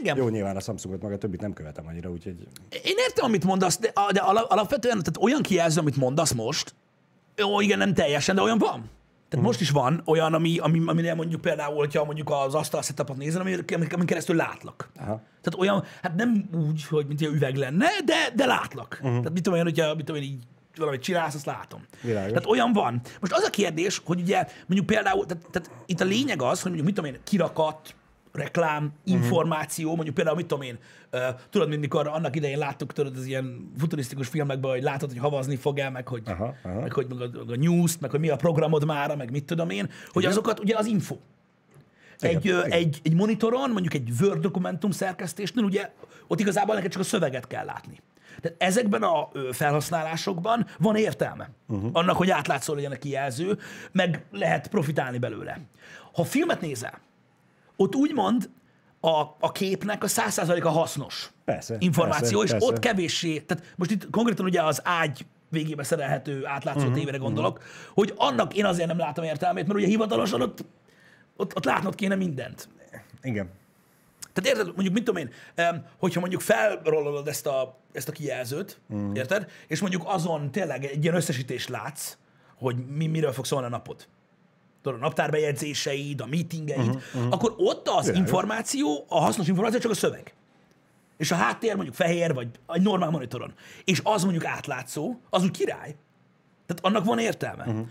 [0.00, 0.16] Igen.
[0.16, 2.48] Jó, nyilván a Samsungot meg a többit nem követem annyira, úgyhogy...
[2.70, 6.74] Én értem, amit mondasz, de, de alapvetően tehát olyan kijelző, amit mondasz most,
[7.36, 8.90] jó, igen, nem teljesen, de olyan van.
[9.34, 13.16] Tehát most is van olyan, ami, ami, ami mondjuk például, hogyha mondjuk az asztal setupot
[13.16, 13.56] nézem, ami,
[13.90, 14.90] ami keresztül látlak.
[14.96, 15.20] Aha.
[15.42, 18.98] Tehát olyan, hát nem úgy, hogy mint egy üveg lenne, de, de látlak.
[19.02, 19.16] Uh-huh.
[19.16, 20.42] Tehát mit tudom én, hogyha mit tudom én, így
[20.76, 21.80] valamit csinálsz, azt látom.
[22.02, 22.28] Világos.
[22.28, 23.00] Tehát olyan van.
[23.20, 26.72] Most az a kérdés, hogy ugye mondjuk például, tehát, tehát itt a lényeg az, hogy
[26.72, 27.94] mondjuk mit tudom én, kirakat,
[28.34, 29.94] reklám, információ, uh-huh.
[29.94, 30.78] mondjuk például, mit tudom én,
[31.12, 31.20] uh,
[31.50, 35.56] tudod, mint mikor annak idején láttuk, tudod, az ilyen futurisztikus filmekben, hogy látod, hogy havazni
[35.56, 36.80] fog el, meg hogy, aha, aha.
[36.80, 39.70] meg, hogy meg a, a news meg hogy mi a programod mára, meg mit tudom
[39.70, 40.30] én, hogy Igen.
[40.30, 41.16] azokat ugye az info.
[42.18, 45.90] egy, Igen, egy, egy monitoron, mondjuk egy Word dokumentum szerkesztésnél, ugye
[46.26, 48.00] ott igazából neked csak a szöveget kell látni.
[48.40, 51.50] Tehát ezekben a felhasználásokban van értelme.
[51.68, 51.90] Uh-huh.
[51.92, 53.58] Annak, hogy átlátszó legyen a kijelző,
[53.92, 55.60] meg lehet profitálni belőle.
[56.12, 57.00] Ha filmet nézel,
[57.76, 58.50] ott úgymond
[59.00, 62.66] a, a képnek a 100%-a hasznos Persze, információ, persze, és persze.
[62.66, 67.18] ott kevéssé, tehát most itt konkrétan ugye az ágy végébe szerelhető átlátszó Mhm, uh-huh, tévére
[67.18, 67.72] gondolok, uh-huh.
[67.94, 70.64] hogy annak én azért nem látom értelmét, mert ugye hivatalosan ott,
[71.36, 72.68] ott, ott látnod kéne mindent.
[73.22, 73.50] Igen.
[74.32, 75.30] Tehát érted, mondjuk mit tudom én,
[75.98, 79.00] hogyha mondjuk felrollolod ezt a, ezt a kijelzőt, Mhm.
[79.00, 79.14] mm.
[79.14, 79.50] érted?
[79.66, 82.16] És mondjuk azon tényleg egy ilyen összesítést látsz,
[82.58, 84.06] hogy mi, miről fog szólni a napod.
[84.84, 87.32] Tudod, a naptárbejegyzéseid, a meetingeid, uh-huh, uh-huh.
[87.32, 88.18] akkor ott az Világos.
[88.20, 90.34] információ, a hasznos információ csak a szöveg.
[91.16, 93.54] És a háttér mondjuk fehér, vagy egy normál monitoron.
[93.84, 95.96] És az mondjuk átlátszó, az úgy király.
[96.66, 97.64] Tehát annak van értelme.
[97.64, 97.86] Uh-huh.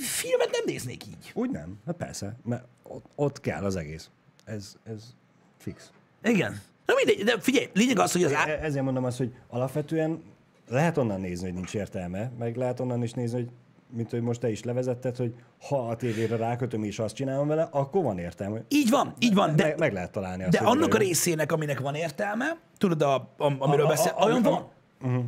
[0.00, 1.30] Filmet nem néznék így.
[1.34, 1.78] Úgy nem?
[1.86, 4.10] Hát persze, mert ott, ott kell az egész.
[4.44, 5.14] Ez, ez
[5.58, 5.90] fix.
[6.22, 6.60] Igen.
[6.86, 8.32] Na mindegy, de figyelj, lényeg az, hogy az...
[8.34, 8.46] Á...
[8.46, 10.22] E- Ezért mondom azt, hogy alapvetően
[10.68, 13.50] lehet onnan nézni, hogy nincs értelme, meg lehet onnan is nézni, hogy
[13.90, 15.34] mint hogy most te is levezetted, hogy
[15.68, 18.62] ha a tévére rákötöm és azt csinálom vele, akkor van értelme.
[18.68, 21.80] Így van, így van, de, meg, meg lehet találni azt, de annak a részének, aminek
[21.80, 24.68] van értelme, tudod, a, a, amiről beszél, olyan van.
[25.02, 25.24] Uh-huh.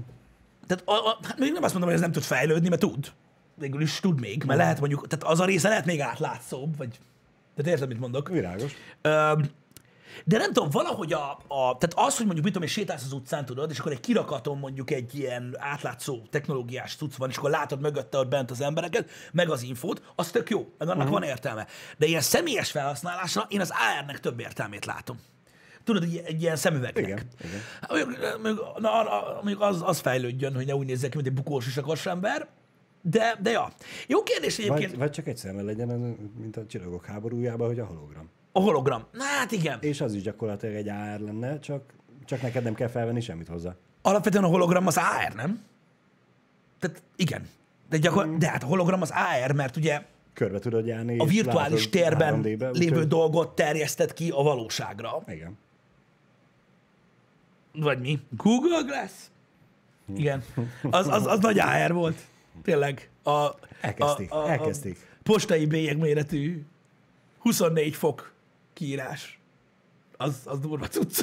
[0.66, 3.12] Tehát a, a, hát még nem azt mondom, hogy ez nem tud fejlődni, mert tud.
[3.54, 6.98] Végül is tud még, mert lehet mondjuk, tehát az a része lehet még átlátszóbb, vagy...
[7.54, 8.28] Tehát érted, mit mondok?
[8.28, 8.74] Világos.
[9.02, 9.50] Öm,
[10.24, 13.12] de nem tudom, valahogy a, a, tehát az, hogy mondjuk mit tudom, én sétálsz az
[13.12, 17.50] utcán, tudod, és akkor egy kirakaton mondjuk egy ilyen átlátszó technológiás cucc van, és akkor
[17.50, 21.12] látod mögötte ott bent az embereket, meg az infót, az tök jó, meg annak uh-huh.
[21.12, 21.66] van értelme.
[21.98, 25.18] De ilyen személyes felhasználásra én az AR-nek több értelmét látom.
[25.84, 27.04] Tudod, egy, egy ilyen szemüvegnek.
[27.04, 27.60] Igen, igen.
[27.80, 27.90] Hát
[28.42, 32.06] Mondjuk, na, mondjuk az, az fejlődjön, hogy ne úgy nézzek ki, mint egy bukós isakos
[32.06, 32.48] ember,
[33.02, 33.72] de, de ja.
[34.06, 35.88] Jó kérdés egyébként, Vagy, vagy csak egy szemmel legyen,
[36.38, 38.30] mint a csillagok háborújában, hogy a hologram.
[38.52, 39.04] A hologram.
[39.12, 39.78] Na, hát igen.
[39.80, 41.82] És az is gyakorlatilag egy AR lenne, csak,
[42.24, 43.74] csak neked nem kell felvenni semmit hozzá.
[44.02, 45.62] Alapvetően a hologram az AR, nem?
[46.78, 47.48] Tehát igen.
[47.88, 49.12] De, gyakor- de hát a hologram az
[49.44, 51.18] AR, mert ugye Körbe tudod járni.
[51.18, 55.22] a virtuális térben 3D-be, lévő úgyhogy- dolgot terjesztett ki a valóságra.
[55.26, 55.58] Igen.
[57.72, 58.20] Vagy mi?
[58.36, 59.12] Google Glass?
[60.16, 60.42] Igen.
[60.90, 62.16] Az, az, az nagy AR volt.
[62.62, 63.10] Tényleg.
[63.22, 63.48] A,
[63.80, 64.98] Elkezdték, a, a, elkezdték.
[65.12, 66.64] A postai bélyeg méretű
[67.38, 68.32] 24 fok
[68.72, 69.40] kiírás.
[70.16, 71.20] Az, az durva cucc.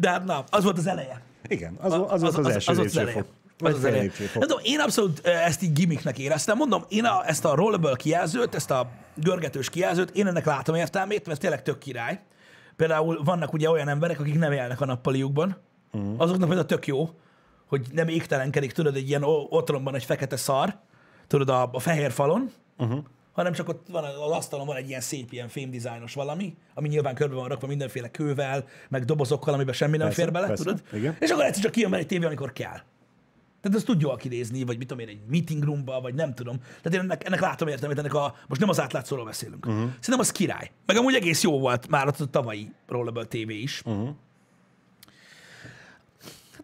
[0.00, 1.22] De hát na, az volt az eleje.
[1.48, 3.12] Igen, az, az, az, az, az, első az, az eleje.
[3.14, 3.36] lépcsőfok.
[3.60, 4.12] Az Vagy az fél eleje.
[4.34, 6.56] Nem tudom, én abszolút ezt így gimmicknek éreztem.
[6.56, 11.26] Mondom, én a, ezt a rollable kijelzőt, ezt a görgetős kijelzőt, én ennek látom értelmét,
[11.26, 12.20] mert tényleg tök király.
[12.76, 15.56] Például vannak ugye olyan emberek, akik nem élnek a nappaliukban.
[15.92, 16.02] Mhm.
[16.02, 16.20] Uh-huh.
[16.20, 17.10] Azoknak például tök jó,
[17.66, 20.74] hogy nem égtelenkedik, tudod, egy ilyen o- otthonban egy fekete szar,
[21.26, 22.88] tudod, a, a fehér falon, Mhm.
[22.90, 23.04] uh-huh.
[23.38, 27.14] Hanem csak ott van az asztalon van egy ilyen szép ilyen fémdizájnos valami, ami nyilván
[27.14, 30.82] körbe van rakva mindenféle kővel, meg dobozokkal, amiben semmi nem Persze, fér bele, persze, tudod?
[30.92, 31.16] igen.
[31.20, 32.80] És akkor egyszer csak kijön egy tévé, amikor kell.
[33.60, 36.58] Tehát ezt tud jól kinézni, vagy mit tudom én, egy meeting roomba, vagy nem tudom.
[36.58, 39.66] Tehát én ennek, ennek látom értelmét, ennek a, most nem az átlátszóról beszélünk.
[39.66, 39.80] Uh-huh.
[39.80, 40.70] Szerintem az király.
[40.86, 43.82] Meg amúgy egész jó volt már ott a tavalyi Rollable TV is.
[43.84, 44.08] Uh-huh.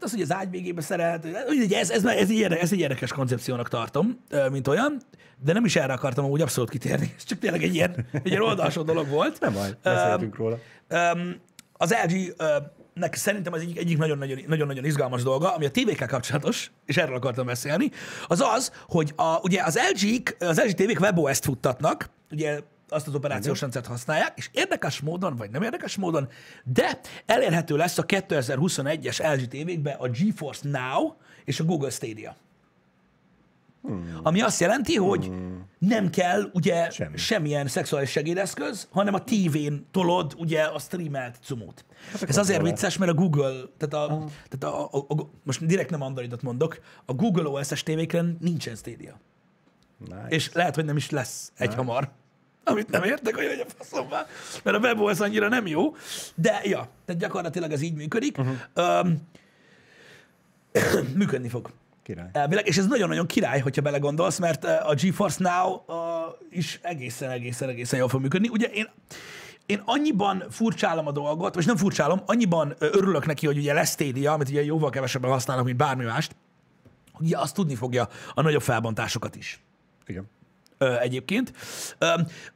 [0.05, 1.25] Az, hogy az ágy végébe szerelt,
[1.71, 5.01] ez, ez, ez, egy, ez egy érdekes koncepciónak tartom, mint olyan,
[5.45, 7.15] de nem is erre akartam úgy abszolút kitérni.
[7.17, 9.41] Ez csak tényleg egy ilyen, egy ilyen oldalsó dolog volt.
[9.41, 10.59] Nem baj, beszéltünk róla.
[10.91, 11.41] Um,
[11.73, 12.47] az LG uh,
[12.95, 17.47] nek szerintem az egyik, egyik nagyon-nagyon izgalmas dolga, ami a tévékkel kapcsolatos, és erről akartam
[17.47, 17.91] beszélni,
[18.27, 22.61] az az, hogy a, ugye az LG-k, az LG tévék WebOS-t futtatnak, ugye
[22.95, 26.29] azt az operációs rendszert használják, és érdekes módon, vagy nem érdekes módon,
[26.65, 31.13] de elérhető lesz a 2021-es LG tévékbe a GeForce Now
[31.45, 32.37] és a Google Stadia.
[33.83, 34.21] Hmm.
[34.23, 35.69] Ami azt jelenti, hogy hmm.
[35.79, 37.17] nem kell ugye Semmi.
[37.17, 41.85] semmilyen szexuális segédeszköz, hanem a tévén tolod ugye a streamelt cumót.
[42.29, 46.03] Ez azért vicces, mert a Google, tehát, a, tehát a, a, a, most direkt nem
[46.03, 49.21] Androidot mondok, a Google OS-es tévékren nincsen Stadia.
[49.99, 50.27] Nice.
[50.29, 52.11] És lehet, hogy nem is lesz egy hamar.
[52.65, 54.27] Amit nem értek, hogy a faszomba,
[54.63, 55.97] mert a WebOS annyira nem jó.
[56.35, 58.39] De ja, tehát gyakorlatilag ez így működik.
[58.39, 59.05] Uh-huh.
[59.05, 59.29] Um,
[61.19, 61.71] működni fog.
[62.03, 62.29] Király.
[62.33, 65.97] Elvileg, és ez nagyon-nagyon király, hogyha belegondolsz, mert eh, a GeForce Now uh,
[66.51, 68.49] is egészen, egészen, egészen jól fog működni.
[68.49, 68.89] Ugye én,
[69.67, 73.91] én annyiban furcsálom a dolgot, vagy nem furcsálom, annyiban ö, örülök neki, hogy ugye lesz
[73.91, 76.37] Stadia, amit ugye jóval kevesebben használok, mint bármi mást,
[77.13, 79.61] hogy azt tudni fogja a nagyobb felbontásokat is.
[80.07, 80.31] Igen.
[81.01, 81.53] Egyébként.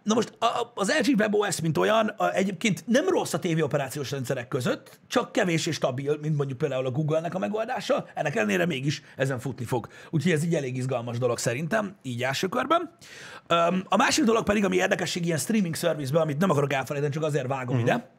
[0.02, 0.32] Na most
[0.74, 5.66] az LG WebOS, mint olyan, egyébként nem rossz a TV operációs rendszerek között, csak kevés
[5.66, 9.88] és stabil, mint mondjuk például a Google-nek a megoldása, ennek ellenére mégis ezen futni fog.
[10.10, 12.90] Úgyhogy ez így elég izgalmas dolog szerintem, így első körben.
[13.84, 17.46] A másik dolog pedig, ami érdekesség ilyen streaming service amit nem akarok elfelejteni, csak azért
[17.46, 17.90] vágom uh-huh.
[17.90, 18.10] ide,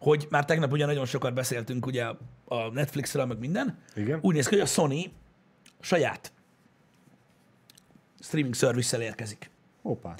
[0.00, 2.04] hogy már tegnap ugye nagyon sokat beszéltünk ugye
[2.44, 3.78] a Netflixről, meg minden.
[3.94, 4.18] Igen.
[4.22, 5.12] Úgy néz ki, hogy a Sony
[5.80, 6.32] saját
[8.22, 9.50] streaming service érkezik.
[9.82, 10.14] Hoppá.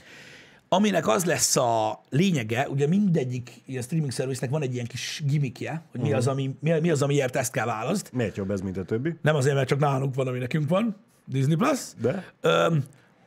[0.69, 5.83] Aminek az lesz a lényege, ugye mindegyik ilyen streaming service van egy ilyen kis gimmickje,
[5.91, 8.13] hogy mi, az, ami, mi, mi az, amiért ezt kell választ.
[8.13, 9.17] Miért jobb ez, mint a többi?
[9.23, 11.81] Nem azért, mert csak nálunk van, ami nekünk van, Disney Plus.
[12.01, 12.33] De?
[12.41, 12.85] Öm,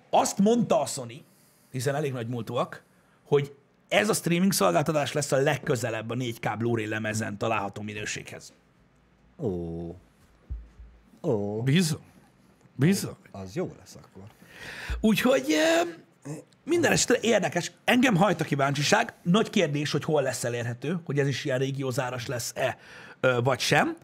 [0.09, 1.23] azt mondta a Sony,
[1.71, 2.83] hiszen elég nagy múltúak,
[3.23, 3.55] hogy
[3.87, 8.53] ez a streaming szolgáltatás lesz a legközelebb a 4K Blu-ray lemezen található minőséghez.
[9.37, 9.95] Ó.
[11.21, 11.61] Ó.
[11.63, 12.01] Bízom.
[12.75, 13.15] Bízom.
[13.31, 14.23] Az jó lesz akkor.
[14.99, 15.55] Úgyhogy
[16.63, 17.71] minden esetre érdekes.
[17.83, 19.13] Engem hajt a kíváncsiság.
[19.23, 22.77] Nagy kérdés, hogy hol lesz elérhető, hogy ez is ilyen régiózáras lesz-e,
[23.43, 23.97] vagy sem.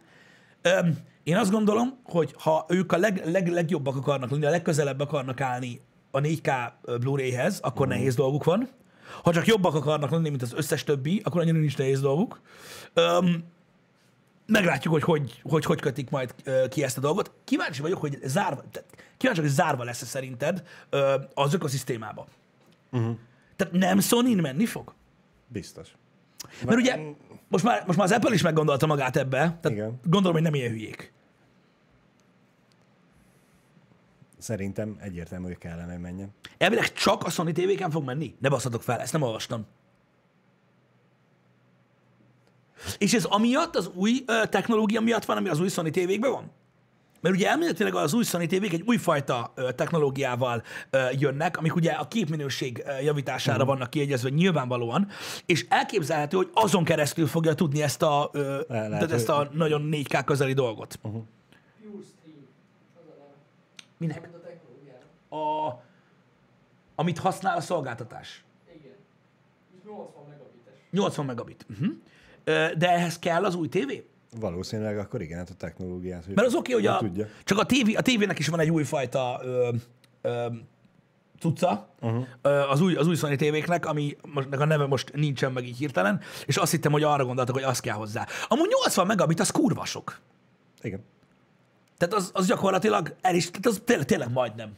[1.24, 5.42] Én azt gondolom, hogy ha ők a leg, leg, legjobbak akarnak lenni, a legközelebb akarnak
[5.42, 8.70] állni a 4K Blu-rayhez, akkor nehéz dolguk van.
[9.24, 12.42] Ha csak jobbak akarnak lenni, mint az összes többi, akkor annyira nincs nehéz dolguk.
[12.94, 13.44] Öm,
[14.52, 16.36] meglátjuk, hogy hogy, hogy hogy kötik majd
[16.70, 17.32] ki ezt a dolgot.
[17.44, 18.64] Kíváncsi vagyok, hogy zárva,
[19.18, 20.64] kíváncsi, hogy zárva lesz-e szerinted
[21.34, 22.28] az ökoszisztémába.
[22.92, 23.18] Uh-huh.
[23.56, 24.94] Tehát nem sony menni fog?
[25.48, 25.88] Biztos.
[26.66, 27.00] Mert ugye
[27.48, 30.00] most már, most már az Apple is meggondolta magát ebbe, tehát Igen.
[30.04, 31.14] gondolom, hogy nem ilyen hülyék.
[34.38, 36.34] Szerintem egyértelmű, hogy kellene, hogy menjen.
[36.58, 38.36] Elvileg csak a Sony tévéken fog menni?
[38.40, 39.66] Ne basszatok fel, ezt nem olvastam.
[42.98, 46.52] És ez amiatt, az új ö, technológia miatt van, ami az új Sony tévékben van?
[47.22, 51.92] Mert ugye elméletileg az új Sony tévék egy újfajta ö, technológiával ö, jönnek, amik ugye
[51.92, 55.08] a képminőség ö, javítására vannak kiegyezve nyilvánvalóan,
[55.46, 59.50] és elképzelhető, hogy azon keresztül fogja tudni ezt a, ö, Le- lehet, tehát ezt a
[59.54, 61.00] nagyon 4K közeli dolgot.
[61.04, 61.20] Neve.
[63.98, 64.30] Minek?
[65.30, 65.74] A
[66.96, 68.44] amit használ a szolgáltatás.
[68.76, 68.92] Igen.
[69.78, 70.74] És 80 megabites.
[70.92, 71.66] 80 megabit.
[71.70, 71.88] Uh-huh.
[72.78, 74.06] De ehhez kell az új tévé?
[74.40, 76.28] Valószínűleg akkor igen, hát a technológiát.
[76.28, 77.28] Mert az oké, okay, hogy a, tudja.
[77.44, 79.70] csak a, tévé, a tévének is van egy újfajta ö,
[80.22, 80.46] ö,
[81.40, 82.26] cucca, uh-huh.
[82.72, 86.22] az, új, az új Sony tévéknek, ami most, a neve most nincsen meg így hirtelen,
[86.46, 88.28] és azt hittem, hogy arra gondoltak, hogy az kell hozzá.
[88.48, 90.20] Amúgy 80 megabit, az kurva sok.
[90.82, 91.04] Igen.
[91.98, 94.72] Tehát az, az gyakorlatilag el is, tehát az tényleg, tényleg majdnem.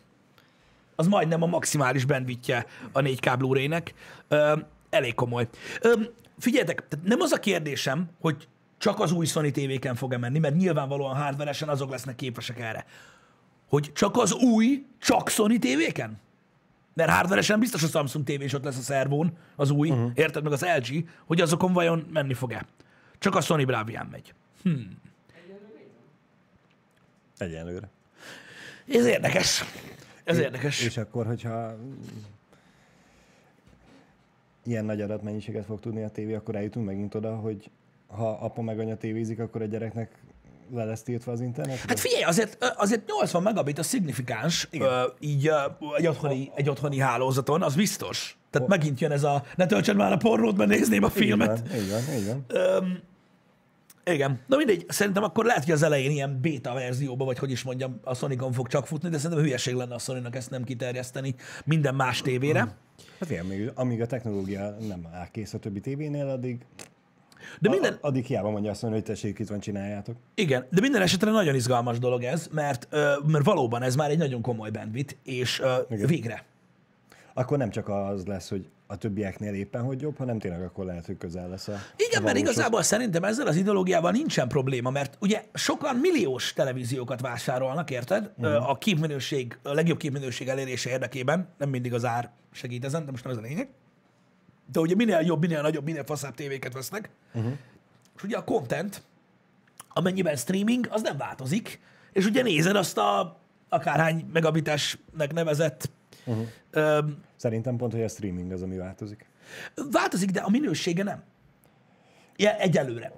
[0.96, 3.94] Az majdnem a maximális bandwidthje a 4K Blu-ray-nek.
[4.28, 4.58] Ö,
[4.90, 5.48] elég komoly.
[5.82, 5.94] Ö,
[6.38, 10.56] figyeljetek, tehát nem az a kérdésem, hogy csak az új Sony tévéken fog-e menni, mert
[10.56, 12.86] nyilvánvalóan hardveresen azok lesznek képesek erre.
[13.70, 16.20] Hogy csak az új, csak Sony tévéken?
[16.94, 20.12] Mert hardveresen biztos a Samsung TV is ott lesz a szervón, az új, uh-huh.
[20.16, 22.66] érted meg az LG, hogy azokon vajon menni fog-e.
[23.20, 24.34] Csak a Sony Bravian megy.
[27.38, 27.90] Egyenlőre.
[28.88, 29.64] Ez érdekes.
[30.24, 30.82] Ez érdekes.
[30.82, 31.78] És akkor, hogyha
[34.66, 37.70] ilyen nagy adatmennyiséget fog tudni a tévé, akkor eljutunk megint oda, hogy
[38.08, 40.24] ha apa meg anya tévézik, akkor a gyereknek
[40.74, 41.78] le lesz tiltva az internet?
[41.78, 45.58] Hát figyelj, azért, azért 80 megabit a szignifikáns, ö, így ö,
[45.98, 48.38] egy otthoni, egy otthoni hálózaton, az biztos.
[48.50, 51.64] Tehát megint jön ez a, ne töltsön már a pornót, mert nézném a filmet.
[51.66, 52.46] Így van, így van, így van.
[52.48, 53.00] Öm,
[54.06, 54.40] igen.
[54.48, 58.00] Na mindegy, szerintem akkor lehet, hogy az elején ilyen beta verzióba, vagy hogy is mondjam,
[58.04, 61.36] a Sonicon fog csak futni, de szerintem hülyeség lenne a sony ezt nem kiterjeszteni
[61.66, 62.60] minden más tévére.
[63.20, 66.66] Hát igen, még, amíg a technológia nem áll kész a többi tévénél, addig,
[67.60, 70.16] De minden, a, addig hiába mondja azt mondani, hogy tessék, itt van, csináljátok.
[70.36, 72.88] Igen, de minden esetre nagyon izgalmas dolog ez, mert,
[73.28, 76.08] mert valóban ez már egy nagyon komoly bandwidth, és Igen.
[76.08, 76.46] végre.
[77.34, 81.06] Akkor nem csak az lesz, hogy a többieknél éppen hogy jobb, hanem tényleg akkor lehet,
[81.06, 85.18] hogy közel lesz a Igen, a mert igazából szerintem ezzel az ideológiával nincsen probléma, mert
[85.20, 88.32] ugye sokan milliós televíziókat vásárolnak, érted?
[88.38, 88.70] Uh-huh.
[88.70, 93.24] A képminőség, a legjobb képminőség elérése érdekében, nem mindig az ár segít ezen, de most
[93.24, 93.70] nem ez a lényeg.
[94.72, 97.10] De ugye minél jobb, minél nagyobb, minél faszább tévéket vesznek.
[97.34, 97.52] Uh-huh.
[98.16, 99.04] És ugye a content,
[99.90, 101.80] amennyiben streaming, az nem változik,
[102.12, 103.38] és ugye nézed azt a
[103.70, 105.90] akárhány megabitesnek nevezett
[106.26, 106.48] uh-huh.
[106.72, 109.26] öm, Szerintem pont, hogy a streaming az, ami változik.
[109.92, 111.24] Változik, de a minősége nem.
[112.36, 113.12] Ja, egyelőre.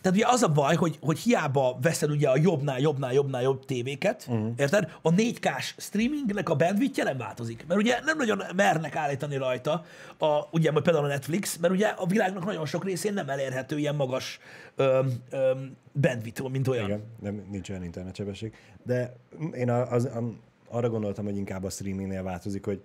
[0.00, 3.64] Tehát ugye az a baj, hogy, hogy hiába veszed ugye a jobbnál, jobbnál, jobbnál jobb
[3.64, 4.52] tévéket, uh-huh.
[4.56, 4.98] érted?
[5.02, 7.64] A 4K-s streamingnek a bandwidthje nem változik.
[7.66, 9.84] Mert ugye nem nagyon mernek állítani rajta,
[10.18, 13.78] a, ugye majd például a Netflix, mert ugye a világnak nagyon sok részén nem elérhető
[13.78, 14.38] ilyen magas
[14.76, 16.84] öm, öm, bandwidth, mint olyan.
[16.84, 18.54] Igen, nem, nincs olyan internetsebesség.
[18.82, 19.12] De
[19.54, 20.22] én az, a,
[20.68, 22.82] arra gondoltam, hogy inkább a streamingnél változik, hogy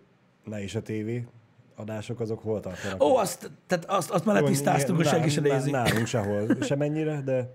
[0.48, 1.28] Na és a tévé
[1.76, 3.04] adások azok hol tartanak?
[3.04, 5.72] Ó, azt, tehát azt, azt már Jó, letisztáztuk, hogy senki se nézi.
[5.72, 7.54] Nálunk sehol semennyire, de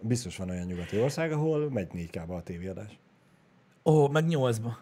[0.00, 2.98] biztos van olyan nyugati ország, ahol megy 4K-ba a tévéadás.
[3.84, 4.78] Ó, meg nyolcba.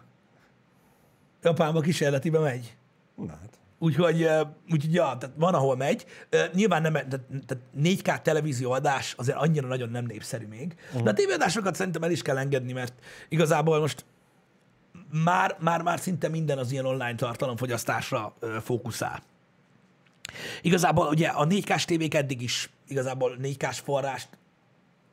[1.41, 2.77] Japánba kísérletibe megy.
[3.15, 3.59] Na hát.
[3.79, 4.27] Úgyhogy,
[4.71, 6.05] úgyhogy ja, tehát van, ahol megy.
[6.53, 10.75] Nyilván nem, tehát, tehát 4K televízió adás azért annyira nagyon nem népszerű még.
[10.87, 11.03] Uh-huh.
[11.03, 12.93] De a tévéadásokat szerintem el is kell engedni, mert
[13.29, 14.05] igazából most
[15.11, 19.23] már, már, már szinte minden az ilyen online tartalomfogyasztásra fókuszál.
[20.61, 24.29] Igazából ugye a 4K-s tévék eddig is igazából 4K-s forrást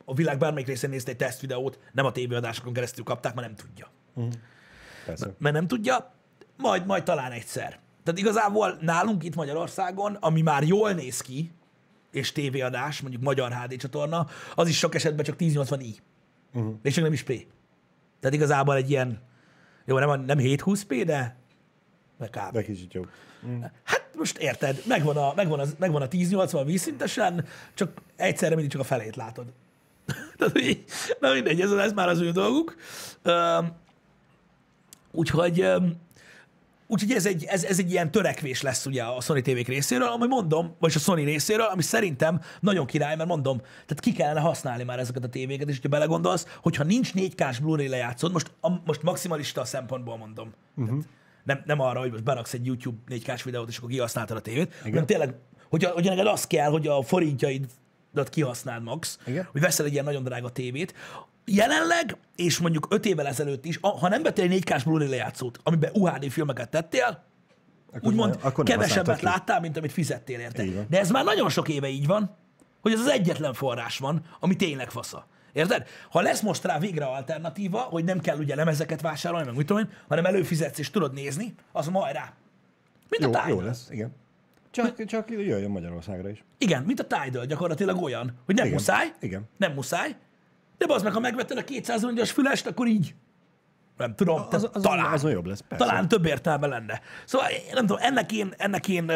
[0.05, 3.89] a világ bármelyik részén nézte egy tesztvideót, nem a tévéadásokon keresztül kapták, mert nem tudja.
[5.05, 5.33] Persze.
[5.37, 6.13] Mert nem tudja,
[6.57, 7.79] majd, majd talán egyszer.
[8.03, 11.51] Tehát igazából nálunk itt Magyarországon, ami már jól néz ki,
[12.11, 15.95] és tévéadás, mondjuk magyar HD csatorna, az is sok esetben csak 1080i.
[16.53, 16.75] Uh-huh.
[16.81, 17.27] És csak nem is P.
[18.19, 19.21] Tehát igazából egy ilyen,
[19.85, 21.35] jó, nem, nem 720p, de
[22.17, 22.51] meg kb.
[22.53, 23.09] De kicsit jobb.
[23.83, 28.81] Hát most érted, megvan a, megvan a, megvan a 1080 vízszintesen, csak egyszerre mindig csak
[28.81, 29.45] a felét látod.
[30.37, 30.83] Tehát, hogy így-
[31.19, 32.75] na mindegy, ez, ez már az ő dolguk.
[35.11, 35.67] Úgyhogy,
[36.87, 40.27] úgyhogy ez, egy, ez, ez egy ilyen törekvés lesz ugye a Sony tv részéről, ami
[40.27, 44.83] mondom, vagy a Sony részéről, ami szerintem nagyon király, mert mondom, tehát ki kellene használni
[44.83, 49.03] már ezeket a tévéket, és ha belegondolsz, hogyha nincs 4K-s Blu-ray lejátszód, most, a, most
[49.03, 51.03] maximalista szempontból mondom, uh-huh.
[51.43, 54.73] nem, nem arra, hogy most beraksz egy YouTube 4K-s videót, és akkor kihasználtad a tévét,
[54.79, 54.91] Igen.
[54.91, 55.33] hanem tényleg,
[55.69, 59.47] hogyha, hogyha neked az kell, hogy a forintjaidat kihasználd max, Igen.
[59.51, 60.93] hogy veszel egy ilyen nagyon drága tévét,
[61.45, 65.91] jelenleg, és mondjuk 5 évvel ezelőtt is, ha nem vettél egy 4K-s Blu-ray lejátszót, amiben
[65.93, 67.23] UHD filmeket tettél,
[67.93, 70.63] Akkor úgymond nem- akkor nem kevesebbet láttál, mint amit fizettél érte.
[70.89, 72.35] De ez már nagyon sok éve így van,
[72.81, 75.27] hogy ez az egyetlen forrás van, ami tényleg fasza.
[75.53, 75.87] Érted?
[76.09, 79.81] Ha lesz most rá végre alternatíva, hogy nem kell ugye lemezeket vásárolni, meg mit tudom
[79.83, 82.33] én, hanem előfizetsz és tudod nézni, az majd rá.
[83.09, 83.49] Mint Jó, a Tidal.
[83.49, 84.15] jó lesz, igen.
[84.71, 86.43] Csak, csak jöjjön Magyarországra is.
[86.57, 88.77] Igen, mint a Tidal gyakorlatilag olyan, hogy nem Igen.
[88.77, 89.43] muszáj, Igen.
[89.57, 90.15] nem muszáj,
[90.77, 93.15] de az meg, ha megvetted a 200 rongyos fülest, akkor így.
[93.97, 95.13] Nem tudom, Az, tehát az, talán.
[95.13, 95.85] azon jobb lesz, persze.
[95.85, 97.01] Talán több értelme lenne.
[97.25, 99.11] Szóval nem tudom, ennek én, ennek én,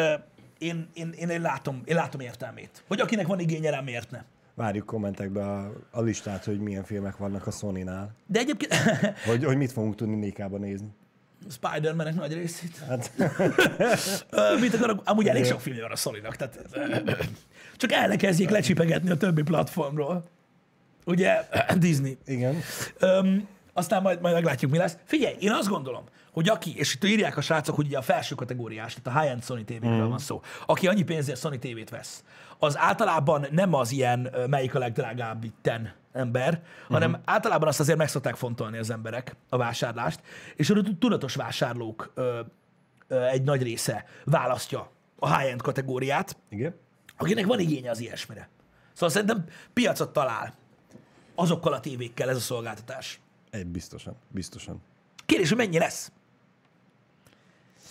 [0.58, 2.84] én, én, én, én, látom, én látom értelmét.
[2.88, 4.22] Hogy akinek van igénye rá, miért ne.
[4.54, 8.14] Várjuk kommentekbe a, a listát, hogy milyen filmek vannak a Sony-nál.
[8.26, 8.74] De egyébként
[9.28, 10.88] Hogy, hogy mit fogunk tudni Nékába nézni.
[11.50, 12.78] Spider-Man-nek nagy részét.
[12.88, 13.12] Hát,
[14.60, 15.02] Mit akarok?
[15.04, 16.58] Amúgy elég sok filmje van a Sony-nak, tehát
[17.76, 20.28] csak el ne kezdjék lecsipegetni a többi platformról.
[21.04, 22.18] Ugye, Disney.
[22.26, 22.56] igen.
[22.98, 24.96] Öm, aztán majd, majd meglátjuk, mi lesz.
[25.04, 28.34] Figyelj, én azt gondolom, hogy aki, és itt írják a srácok, hogy ugye a felső
[28.34, 32.24] kategóriás, tehát a high-end Sony tévékről van szó, aki annyi pénzért Sony tévét vesz,
[32.58, 38.08] az általában nem az ilyen melyik a legdrágább itten ember, hanem általában azt azért meg
[38.08, 40.20] szokták fontolni az emberek, a vásárlást,
[40.56, 42.40] és a tudatos vásárlók ö,
[43.08, 46.74] ö, egy nagy része választja a high-end kategóriát, Igen.
[47.16, 48.48] akinek van igénye az ilyesmire.
[48.92, 50.54] Szóval szerintem piacot talál
[51.40, 53.20] azokkal a tévékkel ez a szolgáltatás.
[53.50, 54.82] Egy biztosan, biztosan.
[55.26, 56.12] Kérdés, hogy mennyi lesz?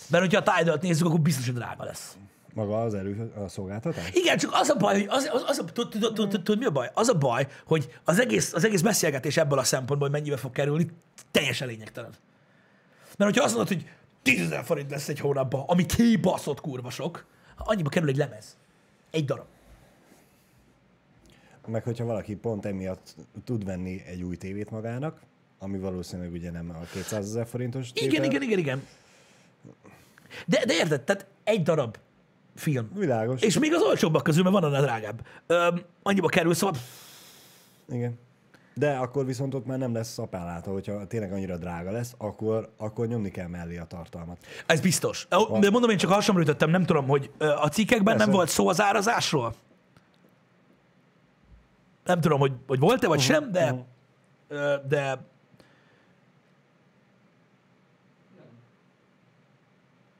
[0.08, 2.16] Mert hogyha a tidal nézzük, akkor biztos, hogy drága lesz.
[2.54, 4.10] Maga az elő, a szolgáltatás?
[4.12, 6.64] Igen, csak az a baj, hogy az, az, az a, tud- tud- tud- tud- mi
[6.64, 6.90] a baj?
[6.94, 10.52] Az a baj, hogy az egész, az egész beszélgetés ebből a szempontból, hogy mennyibe fog
[10.52, 10.88] kerülni,
[11.30, 12.10] teljesen lényegtelen.
[13.16, 13.88] Mert hogyha azt mondod, hogy
[14.22, 17.24] 10 000 forint lesz egy hónapban, ami kibaszott kurva sok,
[17.56, 18.56] annyiba kerül egy lemez.
[19.10, 19.46] Egy darab.
[21.66, 25.20] Meg hogyha valaki pont emiatt tud venni egy új tévét magának,
[25.58, 28.24] ami valószínűleg ugye nem a 200 ezer forintos Igen, tétel.
[28.24, 28.86] igen, igen, igen.
[30.46, 31.96] De, de érted, tehát egy darab
[32.54, 32.90] film.
[32.94, 33.42] Világos.
[33.42, 35.26] És még az olcsóbbak közül, mert van annál drágább.
[35.46, 36.80] Öm, annyiba kerül, szóval
[37.88, 38.18] Igen.
[38.74, 43.06] De akkor viszont ott már nem lesz szapálláta, hogyha tényleg annyira drága lesz, akkor, akkor
[43.06, 44.36] nyomni kell mellé a tartalmat.
[44.66, 45.26] Ez biztos.
[45.60, 48.32] De mondom, én csak hasonló ütöttem, nem tudom, hogy a cikkekben nem Persze.
[48.32, 49.54] volt szó az árazásról.
[52.04, 53.26] Nem tudom, hogy, hogy volt-e vagy Mhm.
[53.26, 53.86] sem, de,
[54.48, 55.18] ö, de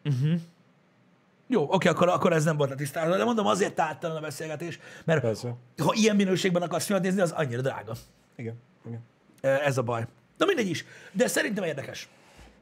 [0.05, 0.41] Uh-huh.
[1.47, 4.79] Jó, oké, akkor, akkor ez nem volt a tisztázva, de mondom, azért tártalan a beszélgetés,
[5.05, 5.55] mert Persze.
[5.83, 7.93] ha ilyen minőségben akarsz filmet nézni, az annyira drága.
[8.37, 8.55] Igen.
[8.87, 9.01] Igen.
[9.41, 10.07] Ez a baj.
[10.37, 12.09] Na mindegy is, de szerintem érdekes.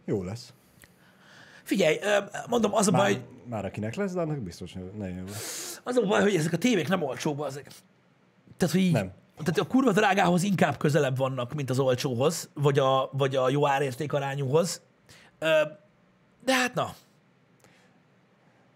[0.05, 0.53] Jó lesz.
[1.63, 1.99] Figyelj,
[2.49, 5.81] mondom, az a baj, Már, már akinek lesz, de annak biztos hogy jó lesz.
[5.85, 7.67] Az a baj, hogy ezek a tévék nem olcsóbb ezek.
[8.59, 9.13] Tehát, hogy így, Nem.
[9.37, 13.67] Tehát a kurva drágához inkább közelebb vannak, mint az olcsóhoz, vagy a, vagy a jó
[13.67, 14.83] árérték arányúhoz.
[16.45, 16.95] De hát na.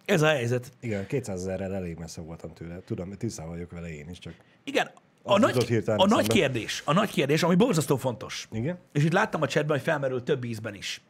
[0.04, 0.72] Ez a helyzet.
[0.80, 2.80] Igen, 200 ezerrel elég messze voltam tőle.
[2.80, 4.34] Tudom, tisztában vagyok vele én is, csak...
[4.64, 4.90] Igen,
[5.22, 8.78] a nagy, a nagy kérdés, a nagy kérdés, ami borzasztó fontos, Igen?
[8.92, 11.00] és itt láttam a chatben, hogy felmerült több ízben is.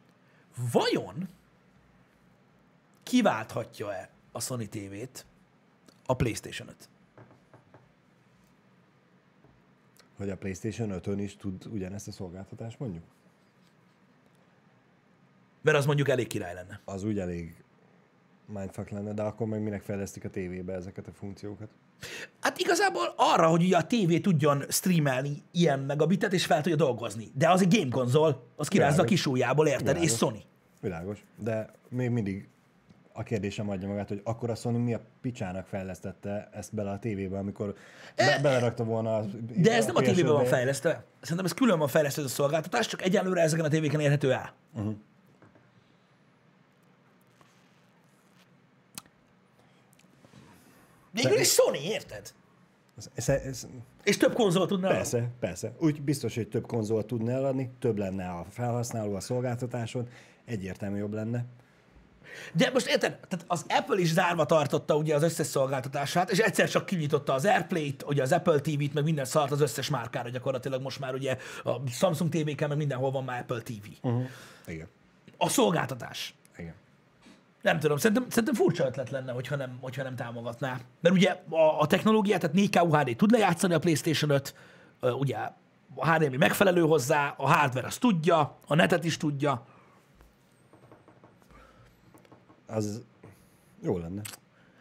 [0.71, 1.29] Vajon
[3.03, 5.25] kiválthatja-e a Sony TV-t
[6.05, 6.89] a PlayStation 5?
[10.17, 13.03] Hogy a PlayStation 5-ön is tud ugyanezt a szolgáltatást mondjuk?
[15.61, 16.81] Mert az mondjuk elég király lenne.
[16.85, 17.63] Az úgy elég
[18.45, 21.69] mindfuck lenne, de akkor meg minek fejlesztik a tévébe ezeket a funkciókat?
[22.39, 27.31] Hát igazából arra, hogy ugye a tévé tudjon streamelni ilyen megabitet, és fel tudja dolgozni.
[27.33, 29.95] De az egy game konzol, az kirázza a kis ujjából, érted?
[29.95, 30.17] És Világos.
[30.17, 30.43] Sony.
[30.81, 31.25] Világos.
[31.39, 32.47] De még mindig
[33.13, 36.99] a kérdésem adja magát, hogy akkor a Sony mi a picsának fejlesztette ezt bele a
[36.99, 37.75] tévébe, amikor
[38.15, 39.25] be, belerakta volna a
[39.57, 40.49] De ez nem a tévében van PS5-be.
[40.49, 41.03] fejlesztve.
[41.21, 44.53] Szerintem ez külön van fejlesztve ez a szolgáltatás, csak egyelőre ezeken a tévéken érhető el.
[44.73, 44.95] Uh-huh.
[51.11, 52.33] Végül is Sony, érted?
[52.97, 53.67] Ez, ez, ez,
[54.03, 55.73] És több konzol tudna persze, persze.
[55.79, 60.07] Úgy biztos, hogy több konzolt tudna eladni, több lenne a felhasználó a szolgáltatáson,
[60.45, 61.45] egyértelmű jobb lenne.
[62.53, 66.69] De most érted, tehát az Apple is zárva tartotta ugye az összes szolgáltatását, és egyszer
[66.69, 70.81] csak kinyitotta az Airplay-t, ugye az Apple TV-t, meg minden szart az összes márkára gyakorlatilag
[70.81, 74.07] most már ugye a Samsung TV-ken, meg mindenhol van már Apple TV.
[74.07, 74.23] Uh-huh.
[74.67, 74.87] Igen.
[75.37, 76.33] A szolgáltatás.
[76.57, 76.73] Igen.
[77.61, 80.79] Nem tudom, szerintem, szerintem furcsa ötlet lenne, hogyha nem, hogyha nem támogatná.
[80.99, 84.55] Mert ugye a, a technológiát, tehát 4K UHD tud lejátszani a PlayStation 5,
[84.99, 85.37] ö, ugye
[85.95, 89.65] a HDMI megfelelő hozzá, a hardware azt tudja, a netet is tudja.
[92.73, 93.01] Az
[93.83, 94.21] jó lenne.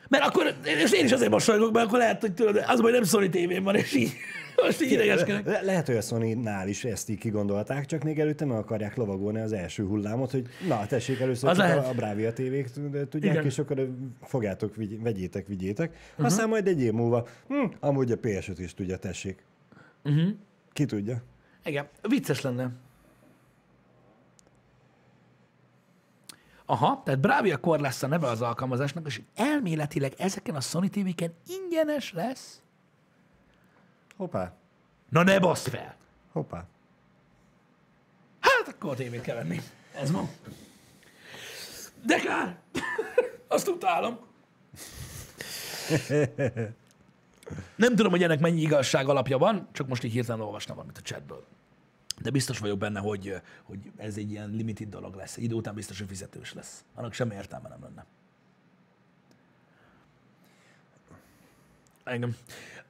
[0.09, 3.05] Mert akkor, és én is azért mosolygok, mert akkor lehet, hogy tudod, az baj nem
[3.05, 4.13] Sony tévén van, és így,
[4.65, 5.47] most így idegeskedek.
[5.47, 9.41] Le- lehet, hogy a Sony-nál is ezt így kigondolták, csak még előtte meg akarják lovagolni
[9.41, 11.79] az első hullámot, hogy na, tessék először Az lehet.
[11.79, 12.71] a, a Bravia tévék
[13.09, 13.45] tudják, Igen.
[13.45, 13.89] és akkor
[14.23, 15.91] fogjátok, vigy, vegyétek, vigyétek.
[16.11, 16.27] Uh-huh.
[16.27, 19.45] Aztán majd egy év múlva, hm, amúgy a PS5 is tudja, tessék.
[20.05, 20.29] Uh-huh.
[20.73, 21.23] Ki tudja?
[21.65, 22.71] Igen, vicces lenne.
[26.73, 31.35] Aha, tehát Bravia Core lesz a neve az alkalmazásnak, és elméletileg ezeken a Sony TV-ken
[31.47, 32.63] ingyenes lesz.
[34.17, 34.53] Hoppá,
[35.09, 35.97] Na ne basz fel!
[36.33, 36.65] hoppá.
[38.41, 39.61] Hát akkor a tévét kell venni.
[39.95, 40.29] Ez van.
[42.05, 42.59] De kár!
[43.49, 44.19] Azt utálom.
[47.77, 51.03] Nem tudom, hogy ennek mennyi igazság alapja van, csak most így hirtelen olvastam valamit a
[51.03, 51.45] chatből.
[52.23, 55.37] De biztos vagyok benne, hogy, hogy ez egy ilyen limited dolog lesz.
[55.37, 56.85] Idő után biztos, hogy fizetős lesz.
[56.95, 58.05] Annak semmi értelme nem lenne.
[62.05, 62.37] Engem.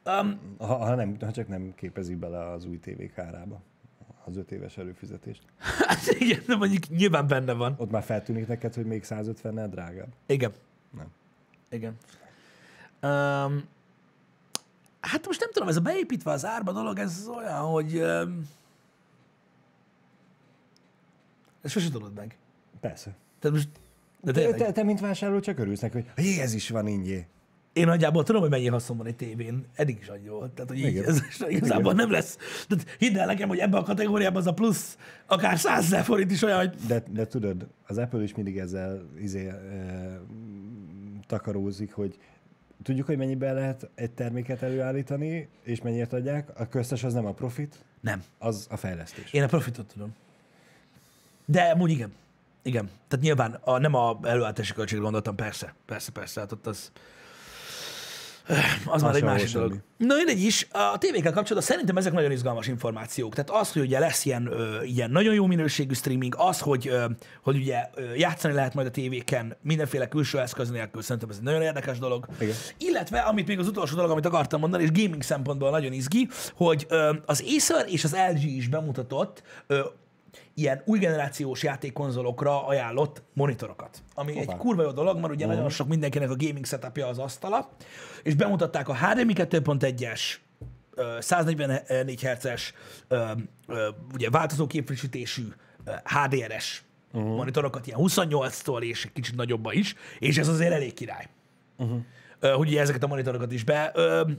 [0.05, 3.63] Um, Ha, ha, nem, ha csak nem képezik bele az új tévék árába
[4.25, 5.43] az öt éves előfizetést.
[5.89, 7.75] hát igen, de mondjuk nyilván benne van.
[7.79, 10.13] Ott már feltűnik neked, hogy még 150-nel drágább.
[10.27, 10.53] Igen.
[10.91, 11.07] Nem.
[11.71, 11.97] Igen.
[13.03, 13.65] Um,
[15.01, 17.97] hát most nem tudom, ez a beépítve az árba dolog, ez olyan, hogy...
[17.97, 18.49] Um,
[21.63, 22.37] ezt sose tudod meg.
[22.81, 23.15] Persze.
[23.41, 23.69] Tehát most,
[24.21, 27.27] de Te, te, te, mint vásárló, csak örülsz neki, hogy jé, ez is van ingyé.
[27.73, 29.65] én nagyjából tudom, hogy mennyi haszon van egy tévén.
[29.75, 30.51] Eddig is annyi volt.
[30.53, 31.05] Tehát, hogy így, Igen.
[31.05, 32.37] ez igazából nem lesz.
[32.69, 34.97] Tehát hidd el nekem, hogy ebben a kategóriában az a plusz
[35.27, 39.03] akár 100 ezer forint is olyan, hogy De, de tudod, az Apple is mindig ezzel
[39.21, 39.55] izé, e,
[41.27, 42.19] takarózik, hogy
[42.83, 46.61] tudjuk, hogy mennyiben lehet egy terméket előállítani, és mennyiért adják.
[46.61, 48.23] A köztes az nem a profit, nem.
[48.39, 49.33] az a fejlesztés.
[49.33, 50.15] Én a profitot tudom.
[51.45, 52.13] De amúgy igen.
[52.63, 52.91] Igen.
[53.09, 55.75] Tehát nyilván a, nem a előállítási költségre gondoltam, persze.
[55.87, 56.41] Persze, persze.
[56.41, 56.93] Hát ott az...
[58.85, 59.77] Az már egy másik dolog.
[59.97, 63.35] Na mindegy is, a tévékkel kapcsolatban szerintem ezek nagyon izgalmas információk.
[63.35, 67.05] Tehát az, hogy ugye lesz ilyen, ö, ilyen nagyon jó minőségű streaming, az, hogy, ö,
[67.43, 71.43] hogy ugye ö, játszani lehet majd a tévéken mindenféle külső eszköz nélkül, szerintem ez egy
[71.43, 72.27] nagyon érdekes dolog.
[72.41, 72.55] Igen.
[72.79, 76.87] Illetve, amit még az utolsó dolog, amit akartam mondani, és gaming szempontból nagyon izgi, hogy
[76.89, 79.81] ö, az Acer és az LG is bemutatott ö,
[80.55, 84.03] ilyen új generációs játékkonzolokra ajánlott monitorokat.
[84.15, 84.59] Ami egy Hoppá.
[84.59, 87.71] kurva jó dolog, mert ugye nagyon sok mindenkinek a gaming setupja az asztala,
[88.23, 90.21] és bemutatták a HDMI 2.1-es,
[90.95, 92.75] ö, 144 Hz-es,
[94.15, 95.43] ugye változó képfrissítésű
[96.05, 97.37] HDR-es uh-huh.
[97.37, 101.29] monitorokat, ilyen 28-tól és egy kicsit nagyobba is, és ez azért elég király.
[101.77, 102.01] Uh-huh.
[102.41, 103.93] Hogy ugye ezeket a monitorokat is be,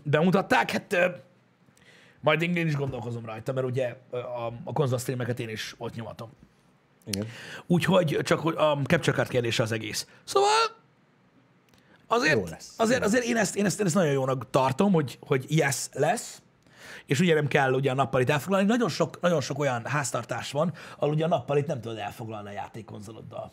[0.03, 0.97] bemutatták, hát
[2.23, 6.29] majd én én is gondolkozom rajta, mert ugye a, a konzolstreameket én is ott nyomatom.
[7.05, 7.27] Igen.
[7.67, 10.07] Úgyhogy csak a capture card kérdése az egész.
[10.23, 10.49] Szóval
[12.07, 12.73] azért, Jó lesz.
[12.77, 16.41] azért, azért én, ezt, én, ezt, én ezt nagyon jónak tartom, hogy, hogy yes lesz,
[17.05, 18.67] és ugye nem kell ugye a nappalit elfoglalni.
[18.67, 22.51] Nagyon sok, nagyon sok olyan háztartás van, ahol ugye a nappalit nem tudod elfoglalni a
[22.51, 23.51] játékkonzoloddal.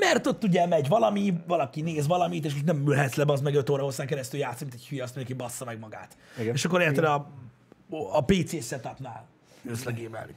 [0.00, 3.54] Mert ott ugye megy valami, valaki néz valamit, és most nem ülhetsz le, az meg
[3.54, 6.16] 5 óra hosszán keresztül játszani, mint egy hülye, azt mondja, ki bassza meg magát.
[6.38, 6.54] Igen.
[6.54, 7.30] És akkor érted a,
[8.12, 9.26] a PC setupnál
[9.62, 10.34] jössz le gémelni.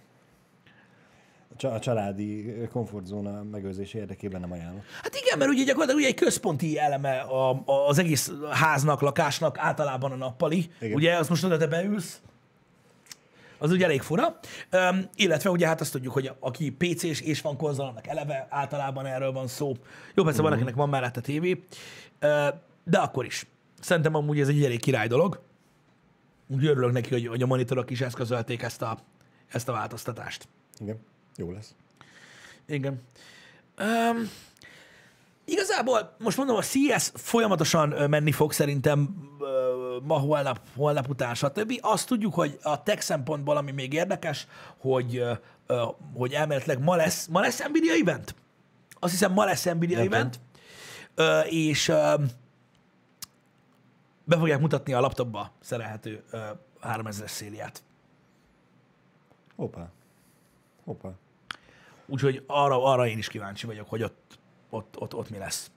[1.51, 4.81] A csa- A családi komfortzóna megőrzése érdekében nem ajánlom.
[5.03, 9.57] Hát igen, mert ugye gyakorlatilag ugye egy központi eleme a, a, az egész háznak, lakásnak
[9.57, 10.69] általában a nappali.
[10.79, 10.95] Igen.
[10.95, 12.21] Ugye, azt most oda te beülsz,
[13.63, 14.39] az ugye elég fura.
[14.71, 19.05] Um, illetve ugye hát azt tudjuk, hogy aki PC-s és van konzol, annak eleve általában
[19.05, 19.73] erről van szó.
[20.13, 21.63] Jó, persze van, akinek van a tévé,
[22.83, 23.45] de akkor is.
[23.79, 25.41] Szerintem amúgy ez egy elég király dolog.
[26.47, 28.99] Úgy örülök neki, hogy, hogy a monitorok is eszközölték ezt a,
[29.47, 30.47] ezt a változtatást.
[30.79, 30.99] Igen,
[31.35, 31.75] jó lesz.
[32.65, 33.01] Igen.
[33.79, 34.29] Um,
[35.45, 39.15] igazából most mondom, a CS folyamatosan menni fog szerintem
[40.01, 41.79] ma, holnap, holnap után, stb.
[41.81, 45.23] Azt tudjuk, hogy a tech szempontból, ami még érdekes, hogy,
[46.13, 48.35] hogy elméletileg ma lesz, ma lesz Nvidia event?
[48.99, 50.39] Azt hiszem ma lesz Nvidia Nem event,
[51.49, 51.91] és
[54.23, 56.39] be fogják mutatni a laptopba szerelhető ö,
[56.81, 57.83] 3000-es szériát.
[59.55, 59.89] Hoppá.
[60.83, 61.09] Hoppá.
[62.05, 64.39] Úgyhogy arra, arra én is kíváncsi vagyok, hogy ott,
[64.69, 65.71] ott, ott, ott mi lesz.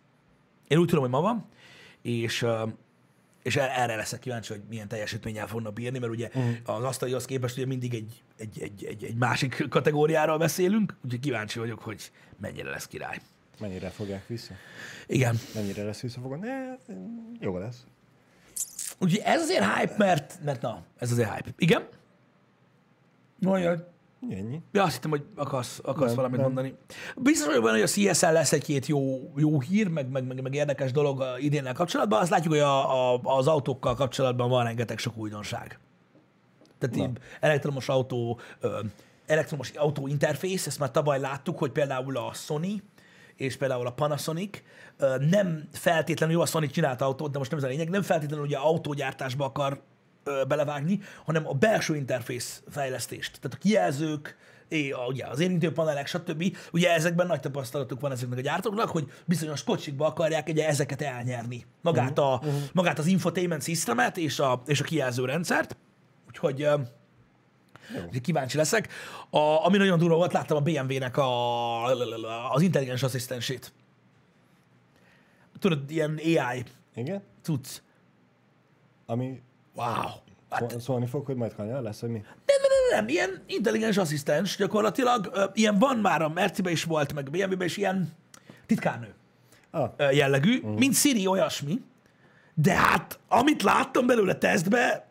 [0.69, 1.45] Én úgy tudom, hogy ma van,
[2.03, 2.47] és,
[3.47, 6.77] és er- erre leszek kíváncsi, hogy milyen teljesítménnyel fognak bírni, mert ugye uh-huh.
[6.77, 11.59] az asztalihoz képest ugye mindig egy, egy, egy, egy, egy másik kategóriáról beszélünk, úgyhogy kíváncsi
[11.59, 13.21] vagyok, hogy mennyire lesz király.
[13.61, 14.55] Mennyire fogják vissza?
[15.07, 15.39] Igen.
[15.55, 16.37] Mennyire lesz visszafogva?
[16.37, 16.77] Ne,
[17.41, 17.85] jó lesz.
[18.99, 21.51] Úgyhogy ez azért hype, mert, mert na, ez azért hype.
[21.59, 21.89] Igen?
[23.39, 23.89] Mondjad.
[24.31, 24.61] Ennyi.
[24.73, 26.47] Ja, azt hittem, hogy akarsz, akarsz Nem, valamit nem.
[26.47, 26.75] mondani.
[27.17, 30.55] Biztos vagyok benne, hogy a CSL lesz egy-két jó, jó hír, meg, meg, meg, meg
[30.55, 32.21] érdekes dolog a idénnel kapcsolatban.
[32.21, 35.79] Azt látjuk, hogy a, a, az autókkal kapcsolatban van rengeteg sok újdonság.
[36.79, 38.41] Tehát így elektromos autó,
[39.27, 42.83] elektromos autó interfész, ezt már tavaly láttuk, hogy például a Sony
[43.37, 44.63] és például a Panasonic
[45.31, 48.45] nem feltétlenül, jó, a Sony csinált autót, de most nem ez a lényeg, nem feltétlenül
[48.45, 49.81] ugye autógyártásba akar
[50.49, 53.41] belevágni, hanem a belső interfész fejlesztést.
[53.41, 54.37] Tehát a kijelzők,
[54.69, 56.57] é, a, ugye az érintőpanelek, stb.
[56.73, 61.67] Ugye ezekben nagy tapasztalatuk van ezeknek a gyártóknak, hogy bizonyos kocsikba akarják ugye ezeket elnyerni.
[61.83, 65.77] Magát, a, magát az infotainment systemet és a, és a kijelzőrendszert.
[66.29, 66.69] Úgyhogy
[67.95, 68.89] Úgyhogy kíváncsi leszek.
[69.31, 71.85] A, ami nagyon durva volt, láttam a BMW-nek a,
[72.53, 73.73] az intelligens asszisztensét.
[75.59, 76.65] Tudod, ilyen AI
[76.95, 77.23] Igen?
[77.43, 77.81] cucc.
[79.07, 79.43] Ami
[79.77, 80.09] Wow.
[80.51, 82.19] Hát, szó- szólni fog, hogy majd kanyar lesz, hogy mi?
[82.19, 85.31] nem, nem, nem, nem, ilyen intelligens asszisztens gyakorlatilag.
[85.33, 88.13] Ö, Ilyen van már a Mercibe is volt, meg a BMW-be is ilyen
[88.67, 89.15] titkárnő
[89.71, 90.79] Ah, ö, jellegű, uh.
[90.79, 91.83] mint Siri olyasmi,
[92.55, 95.09] de hát amit láttam belőle tesztbe,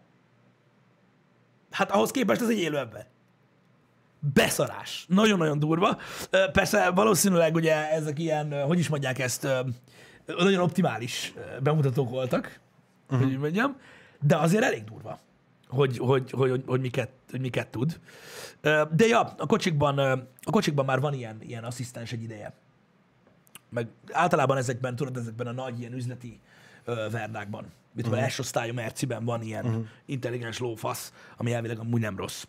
[1.71, 3.07] hát ahhoz képest ez egy élő ember.
[4.33, 5.05] Beszarás.
[5.09, 5.97] Nagyon-nagyon durva.
[6.51, 9.47] Persze valószínűleg ugye ezek ilyen, hogy is mondják ezt,
[10.25, 12.59] nagyon optimális bemutatók voltak,
[13.09, 13.27] uh-huh.
[13.27, 13.77] hogy mondjam,
[14.25, 15.19] de azért elég durva,
[15.67, 17.99] hogy, hogy, hogy, hogy, hogy, miket, hogy miket tud.
[18.91, 19.97] De ja, a kocsikban,
[20.43, 22.53] a kocsikban már van ilyen, ilyen asszisztens egy ideje
[23.75, 26.39] meg általában ezekben, tudod, ezekben a nagy ilyen üzleti
[26.85, 28.27] verdákban, mint uh-huh.
[28.27, 29.85] S osztályú Merciben van ilyen uh-huh.
[30.05, 32.43] intelligens lófasz, ami elvileg amúgy nem rossz.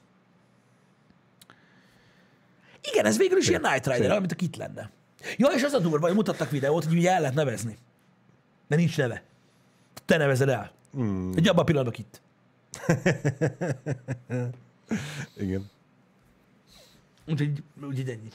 [2.93, 4.91] Igen, ez végül is ilyen Night Rider, amit a kit lenne.
[5.37, 7.77] Ja, és az a durva, hogy mutattak videót, hogy ugye el lehet nevezni.
[8.69, 9.23] De nincs neve.
[10.05, 10.73] Te nevezed el.
[10.99, 11.33] Mm.
[11.35, 12.21] Egy abban a pillanatban itt.
[15.45, 15.71] igen.
[17.27, 18.29] Úgyhogy, úgyhogy ennyi.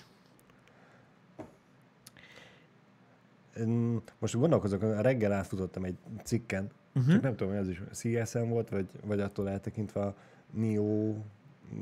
[4.20, 7.12] Most gondolkozok, reggel átfutottam egy cikken, uh-huh.
[7.12, 10.16] csak nem tudom, hogy az is CSN volt, vagy, vagy attól eltekintve a
[10.52, 11.16] NIO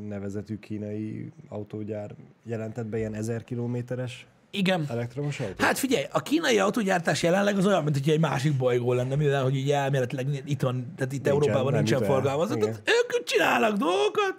[0.07, 4.85] nevezetű kínai autógyár jelentett be ilyen 1000 kilométeres Igen.
[4.89, 5.61] elektromos autót?
[5.61, 9.43] Hát figyelj, a kínai autógyártás jelenleg az olyan, mint hogy egy másik bolygó lenne, mivel
[9.43, 12.13] hogy ugye elméletileg itt van, tehát itt Európában nem nincsen jut el.
[12.13, 12.57] forgalmazat.
[12.57, 12.69] Igen.
[12.69, 14.35] Tehát ők csinálnak dolgokat,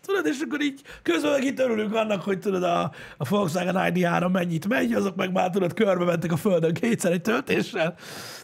[0.00, 4.30] tudod, és akkor így közben meg itt örülünk annak, hogy tudod, a, a Volkswagen ID3
[4.32, 7.94] mennyit megy, azok meg már tudod, körbe mentek a földön kétszer egy töltéssel.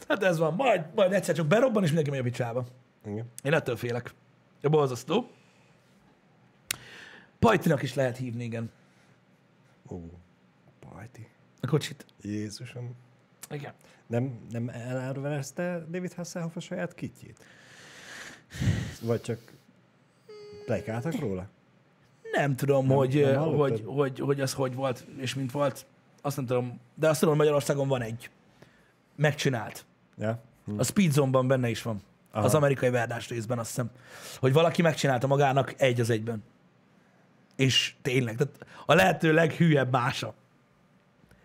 [0.07, 2.65] Hát ez van, majd, majd egyszer csak berobban, és mindenki megy a picsába.
[3.05, 3.25] Igen.
[3.43, 4.13] Én ettől félek.
[4.61, 5.29] Ja, borzasztó.
[7.39, 8.71] Pajtinak is lehet hívni, igen,
[9.89, 9.99] Ó,
[10.93, 11.27] pajti.
[11.61, 12.05] a kocsit.
[12.21, 12.95] Jézusom.
[13.49, 13.73] Igen.
[14.07, 17.45] Nem, nem elárverezte David Hasselhoff a saját kitjét?
[19.01, 19.39] Vagy csak
[20.65, 21.47] plekáltak róla?
[22.31, 23.69] Nem tudom, Nem- hogy, nem hogy, hallottad?
[23.69, 25.85] hogy, hogy, hogy az hogy volt, és mint volt.
[26.21, 26.79] Azt nem tudom.
[26.95, 28.29] De azt tudom, Magyarországon van egy.
[29.15, 29.85] Megcsinált.
[30.17, 30.39] Ja?
[30.65, 30.79] Hm.
[30.79, 32.01] A Speedzone-ban benne is van.
[32.31, 32.45] Aha.
[32.45, 33.91] Az amerikai verdás részben azt hiszem.
[34.39, 36.43] Hogy valaki megcsinálta magának egy az egyben.
[37.55, 40.33] És tényleg, tehát a lehető leghülyebb mása.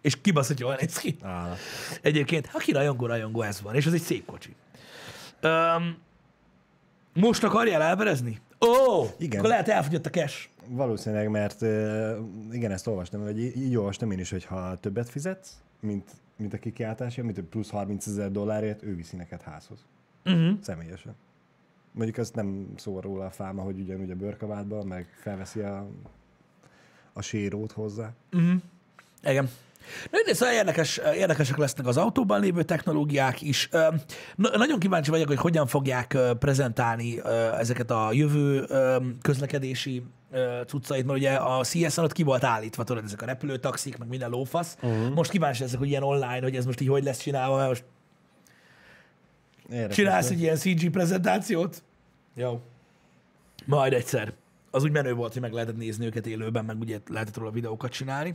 [0.06, 1.16] És kibasz, hogy jól néz ki.
[1.22, 1.58] Állat.
[2.02, 3.74] Egyébként, aki rajongó, rajongó, ez van.
[3.74, 4.54] És ez egy szép kocsi.
[5.42, 5.96] Um,
[7.14, 8.40] most akarjál elverezni?
[8.60, 9.38] Ó, Igen.
[9.38, 10.48] akkor lehet elfogyott a cash.
[10.68, 11.62] Valószínűleg, mert
[12.50, 16.58] igen, ezt olvastam, vagy így olvastam én is, hogy ha többet fizetsz, mint, mint a
[16.58, 19.78] kikiáltásja, mint plusz 30 ezer dollárért, ő viszi neked házhoz.
[20.24, 20.58] Uh-huh.
[20.60, 21.14] Személyesen.
[21.92, 25.88] Mondjuk azt nem szól róla a fáma, hogy ugyanúgy a bőrkabátban, meg felveszi a,
[27.12, 28.12] a sérót hozzá.
[29.22, 29.50] Igen.
[30.10, 33.68] Na, de szóval érdekes, érdekesek lesznek az autóban lévő technológiák is.
[34.34, 37.20] Na- Nagyon kíváncsi vagyok, hogy hogyan fogják prezentálni
[37.58, 38.66] ezeket a jövő
[39.22, 40.02] közlekedési
[40.66, 44.30] cuccait, mert ugye a CSN ott ki volt állítva, tudod, ezek a repülőtaxik, meg minden
[44.30, 44.76] lófasz.
[44.82, 45.14] Uh-huh.
[45.14, 47.84] Most kíváncsi leszek, hogy ilyen online, hogy ez most így hogy lesz csinálva, mert most
[49.70, 51.82] Érdekes csinálsz egy ilyen CG prezentációt.
[52.34, 52.60] Jó.
[53.64, 54.32] Majd egyszer.
[54.70, 57.90] Az úgy menő volt, hogy meg lehetett nézni őket élőben, meg ugye lehetett róla videókat
[57.90, 58.34] csinálni.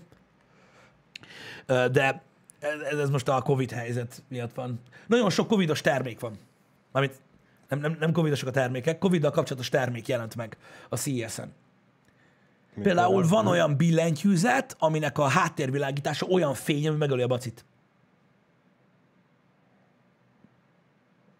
[1.65, 2.21] De
[2.59, 4.79] ez, ez most a Covid helyzet miatt van.
[5.07, 6.37] Nagyon sok Covidos termék van.
[6.91, 7.19] Mármint
[7.67, 10.57] nem, nem, nem Covidosok a termékek, Coviddal kapcsolatos termék jelent meg
[10.89, 11.53] a CES-en.
[12.81, 17.65] Például van olyan billentyűzet, aminek a háttérvilágítása olyan fény, ami megöli a bacit.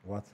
[0.04, 0.26] What?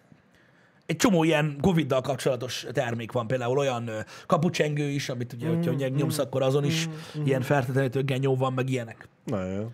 [0.87, 3.89] Egy csomó ilyen Covid-dal kapcsolatos termék van, például olyan
[4.25, 6.89] kapucsengő is, amit ugye, hogyha Mm, nyomsz, akkor azon is
[7.25, 9.07] ilyen fertőtlenítő genyó van, meg ilyenek.
[9.23, 9.71] Nagyon jó.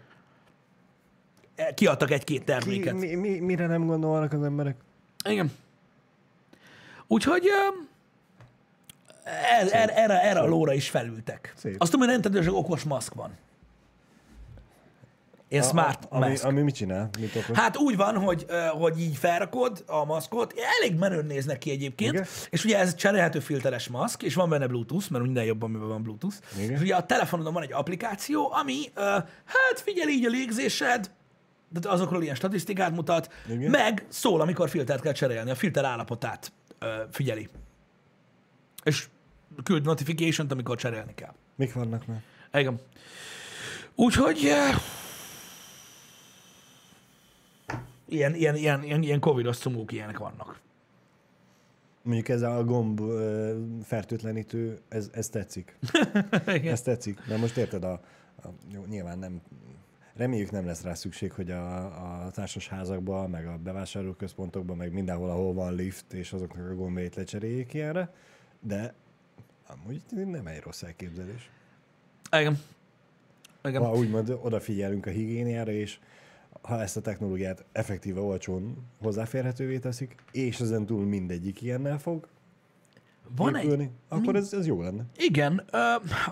[1.55, 2.93] E, Kiadtak egy-két Ki, terméket.
[2.93, 4.76] mi, mi, mire nem gondolnak az emberek?
[5.30, 5.51] Igen.
[7.07, 7.43] Úgyhogy
[9.24, 11.53] er, er, erre, erre a lóra is felültek.
[11.55, 11.76] Szép.
[11.78, 13.38] Azt tudom, hogy hogy okos maszk van.
[15.54, 16.43] Ilyen smart a, ami, mask.
[16.43, 17.10] ami mit csinál?
[17.20, 17.45] Mit?
[17.54, 22.26] Hát úgy van, hogy, hogy így felrakod a maszkot, elég menőn néznek ki egyébként, Igen.
[22.49, 26.04] és ugye ez cserélhető filteres maszk, és van benne Bluetooth, mert minden jobban, amiben van
[26.04, 26.36] Bluetooth.
[26.58, 26.72] Igen.
[26.72, 28.91] És ugye a telefonodon van egy applikáció, ami
[29.45, 31.12] hát figyel így a légzésed,
[31.70, 33.70] de azokról ilyen statisztikát mutat, Igen.
[33.70, 36.51] meg szól, amikor filtert kell cserélni, a filter állapotát
[37.12, 37.49] figyeli.
[38.84, 39.08] És
[39.64, 41.34] küld notification-t, amikor cserélni kell.
[41.56, 42.22] Mik vannak már?
[42.54, 42.80] Igen.
[43.95, 44.76] Úgyhogy eh,
[48.14, 50.59] ilyen, ilyen, ilyen, ilyen, ilyen covidos cumók ilyenek vannak.
[52.01, 53.01] Mondjuk ez a gomb
[53.84, 55.78] fertőtlenítő, ez, ez tetszik.
[56.45, 57.20] Ez tetszik.
[57.28, 57.91] De most érted, a,
[58.43, 59.41] a, jó, nyilván nem,
[60.16, 61.86] reméljük nem lesz rá szükség, hogy a,
[62.26, 67.74] a társasházakban, meg a bevásárlóközpontokban, meg mindenhol, ahol van lift, és azoknak a gombjait lecseréljék
[67.74, 68.14] ilyenre,
[68.59, 68.93] de
[69.68, 71.49] amúgy nem egy rossz elképzelés.
[72.32, 72.59] Igen.
[73.64, 73.82] Igen.
[73.82, 75.99] Ha úgymond odafigyelünk a higiéniára, és
[76.64, 82.28] ha ezt a technológiát effektíve olcsón hozzáférhetővé teszik, és ezen túl mindegyik ilyennel fog
[83.36, 83.64] Van egy...
[83.64, 85.03] épülni, akkor ez, ez jó lenne.
[85.18, 85.66] Igen,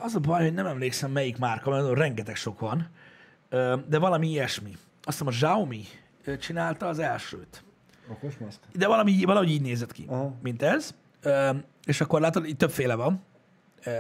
[0.02, 2.90] az a baj, hogy nem emlékszem melyik márka, mert rengeteg sok van,
[3.88, 4.72] de valami ilyesmi.
[5.04, 5.84] Azt hiszem a Xiaomi
[6.40, 7.64] csinálta az elsőt.
[8.10, 8.60] Okos maszk?
[8.74, 10.34] De valami, valahogy így nézett ki, Aha.
[10.42, 10.96] mint ez.
[11.86, 13.22] És akkor látod, itt többféle van,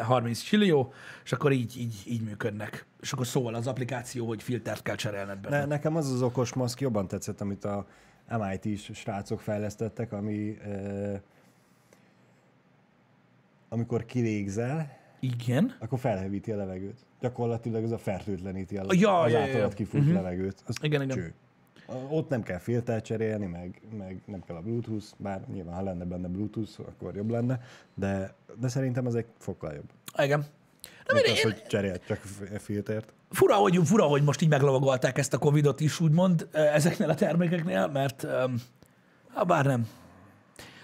[0.03, 2.86] 30 csillió, és akkor így, így, így működnek.
[3.01, 5.59] És akkor szól az applikáció, hogy filtert kell cserélned benne.
[5.59, 7.88] Ne, nekem az az okos maszk jobban tetszett, amit a
[8.38, 11.19] MIT-s srácok fejlesztettek, ami uh,
[13.69, 15.75] amikor kilégzel, Igen.
[15.79, 16.99] akkor felhevíti a levegőt.
[17.19, 19.75] Gyakorlatilag ez a fertőtleníti a, Ja, az ja, általad ja.
[19.75, 20.13] kifújt Mhm.
[20.13, 20.63] levegőt.
[20.65, 21.15] Az Igen, igen.
[21.15, 21.34] Cső.
[21.34, 21.41] A-
[22.10, 26.06] Ott nem kell filtert cserélni, meg, meg nem kell a Bluetooth, bár nyilván ha lenne
[26.06, 27.62] benne Bluetooth, akkor jobb lenne,
[27.94, 29.89] de, de szerintem ez egy fokkal jobb.
[30.18, 30.46] Igen.
[31.08, 32.22] Na, Mint én, az, hogy cserélt csak
[32.60, 33.14] filtert.
[33.30, 37.16] fura, hogy, fura, hogy most így meglovagolták ezt a Covidot is, úgymond, ö, ezeknél a
[37.16, 38.26] termékeknél, mert
[39.34, 39.88] ha bár nem.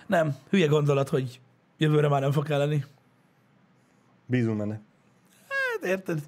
[0.08, 1.39] Nem, hülye gondolat, hogy
[1.78, 2.86] jövőre már nem fog kelleni.
[4.26, 4.80] Bízunk benne.
[5.47, 6.22] Hát érted?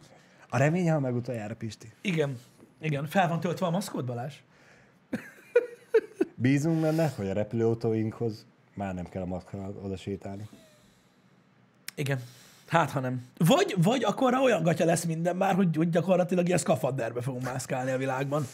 [0.50, 1.92] A remény, ha meg utoljára, Pisti.
[2.02, 2.38] Igen.
[2.82, 3.06] Igen.
[3.06, 4.34] Fel van töltve a maszkod, Balázs?
[6.42, 10.50] Bízunk benne, hogy a repülőautóinkhoz már nem kell a maszkkal oda sétálni.
[11.96, 12.22] Igen.
[12.68, 13.26] Hát, ha nem.
[13.38, 17.92] Vagy, vagy akkor olyan gatya lesz minden már, hogy, hogy gyakorlatilag ilyen szkafanderbe fogunk mászkálni
[17.92, 18.48] a világban.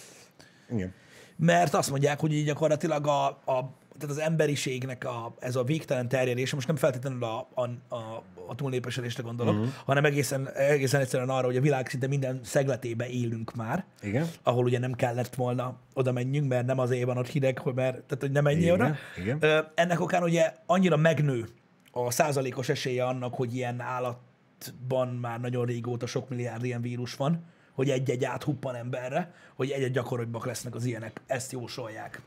[0.70, 0.94] Igen.
[1.36, 6.08] Mert azt mondják, hogy így gyakorlatilag a, a tehát az emberiségnek a, ez a végtelen
[6.08, 7.62] terjedése, most nem feltétlenül a, a,
[7.96, 9.70] a, a túlnépesedésre gondolok, uh-huh.
[9.86, 14.28] hanem egészen, egészen egyszerűen arra, hogy a világ szinte minden szegletébe élünk már, Igen.
[14.44, 17.94] ahol ugye nem kellett volna oda menjünk, mert nem azért van ott hideg, hogy, mert,
[17.94, 18.96] tehát, hogy nem menjél oda.
[19.18, 19.68] igen.
[19.76, 21.46] Ennek okán ugye annyira megnő
[21.92, 27.44] a százalékos esélye annak, hogy ilyen állatban már nagyon régóta sok milliárd ilyen vírus van,
[27.74, 31.22] hogy egy-egy áthuppan emberre, hogy egy-egy gyakoribbak lesznek az ilyenek.
[31.26, 32.22] Ezt jósolják.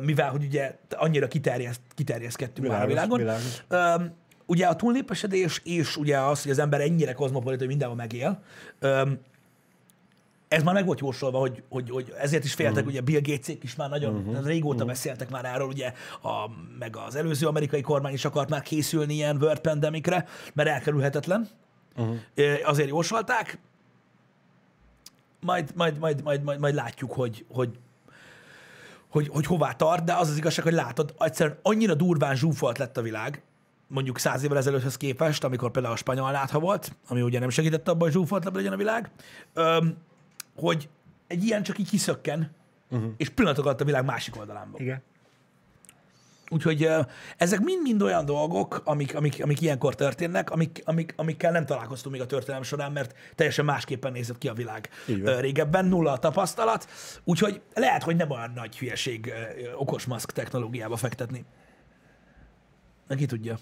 [0.00, 3.18] Mivel, hogy ugye annyira kiterjeszt, kiterjeszkedtünk már a világon.
[3.18, 3.62] világos.
[4.46, 8.42] Ugye a túlnépesedés és ugye az, hogy az ember ennyire kozmopolit, hogy mindenhol megél,
[10.48, 12.90] ez már meg volt jósolva, hogy, hogy, hogy ezért is féltek, uh-huh.
[12.90, 14.46] ugye Bill Gatesék is már nagyon uh-huh.
[14.46, 14.88] régóta uh-huh.
[14.88, 19.36] beszéltek már erről, ugye, a, meg az előző amerikai kormány is akart már készülni ilyen
[19.36, 21.48] World Pandemicre, mert elkerülhetetlen.
[21.96, 22.16] Uh-huh.
[22.64, 23.58] Azért jósolták.
[25.40, 27.78] Majd, majd, majd, majd, majd, majd látjuk, hogy, hogy,
[29.16, 32.96] hogy, hogy hová tart, de az az igazság, hogy látod, egyszerűen annyira durván zsúfolt lett
[32.96, 33.42] a világ,
[33.86, 37.88] mondjuk száz évvel ezelőtthöz képest, amikor például a spanyol nátha volt, ami ugye nem segített
[37.88, 39.10] abban, hogy zsúfoltabb legyen a világ,
[39.54, 39.96] öm,
[40.56, 40.88] hogy
[41.26, 42.50] egy ilyen csak így kiszökken,
[42.90, 43.10] uh-huh.
[43.16, 44.80] és pillanatok alatt a világ másik oldalán van.
[44.80, 45.02] Igen.
[46.50, 46.88] Úgyhogy
[47.36, 52.24] ezek mind-mind olyan dolgok, amik, amik, amik ilyenkor történnek, amik, amik, amikkel nem találkoztunk még
[52.24, 56.88] a történelem során, mert teljesen másképpen nézett ki a világ ö, régebben, nulla a tapasztalat,
[57.24, 59.32] úgyhogy lehet, hogy nem olyan nagy hülyeség
[59.76, 61.44] okos maszk technológiába fektetni.
[63.06, 63.58] Neki tudja.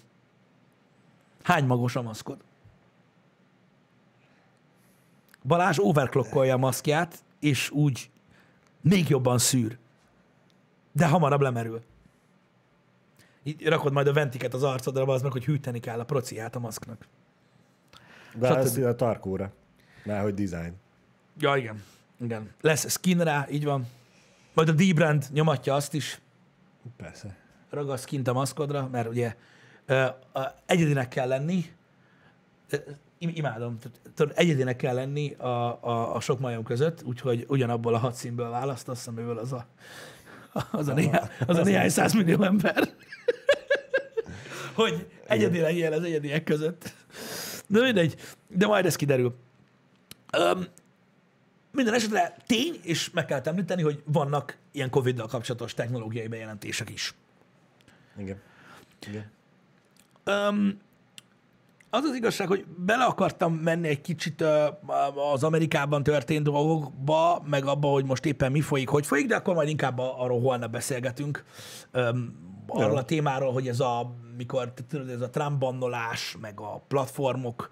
[1.43, 2.39] Hány magos a maszkod?
[5.43, 8.11] Balázs overclockolja a maszkját, és úgy
[8.81, 9.79] még jobban szűr.
[10.93, 11.83] De hamarabb lemerül.
[13.45, 16.59] Így rakod majd a ventiket az arcodra, az meg, hogy hűteni kell a prociát a
[16.59, 17.07] maszknak.
[18.35, 18.59] De Stb.
[18.59, 19.53] ez a tarkóra.
[20.05, 20.73] Már hogy design.
[21.39, 21.83] Ja, igen.
[22.21, 22.51] igen.
[22.61, 23.87] Lesz skin rá, így van.
[24.55, 26.21] Majd a D-brand nyomatja azt is,
[26.97, 27.37] Persze.
[27.71, 29.35] ragasz kint a maszkodra, mert ugye
[30.67, 31.65] egyedinek kell lenni,
[33.19, 33.79] imádom,
[34.15, 35.47] tudod, egyedinek kell lenni a,
[35.81, 39.67] a, a sok majom között, úgyhogy ugyanabból a hat színből választasz, amiből az a,
[40.71, 42.89] az a, néhány, az a néhány százmillió ember.
[44.75, 46.95] Hogy egyedi legyél az egyediek között.
[47.67, 48.17] De mindegy,
[48.49, 49.35] de majd ez kiderül.
[50.39, 50.65] Um,
[51.71, 57.15] minden esetre tény, és meg kell említeni, hogy vannak ilyen Covid-dal kapcsolatos technológiai bejelentések is.
[58.19, 58.41] Igen.
[59.09, 59.31] Igen.
[60.27, 60.79] Um,
[61.91, 64.45] az az igazság, hogy bele akartam menni egy kicsit
[65.33, 69.55] az Amerikában történt dolgokba, meg abba, hogy most éppen mi folyik, hogy folyik, de akkor
[69.55, 71.45] majd inkább arról holnap beszélgetünk.
[71.93, 76.83] Um, arról a témáról, hogy ez a, mikor, tudod, ez a Trump bannolás, meg a
[76.89, 77.71] platformok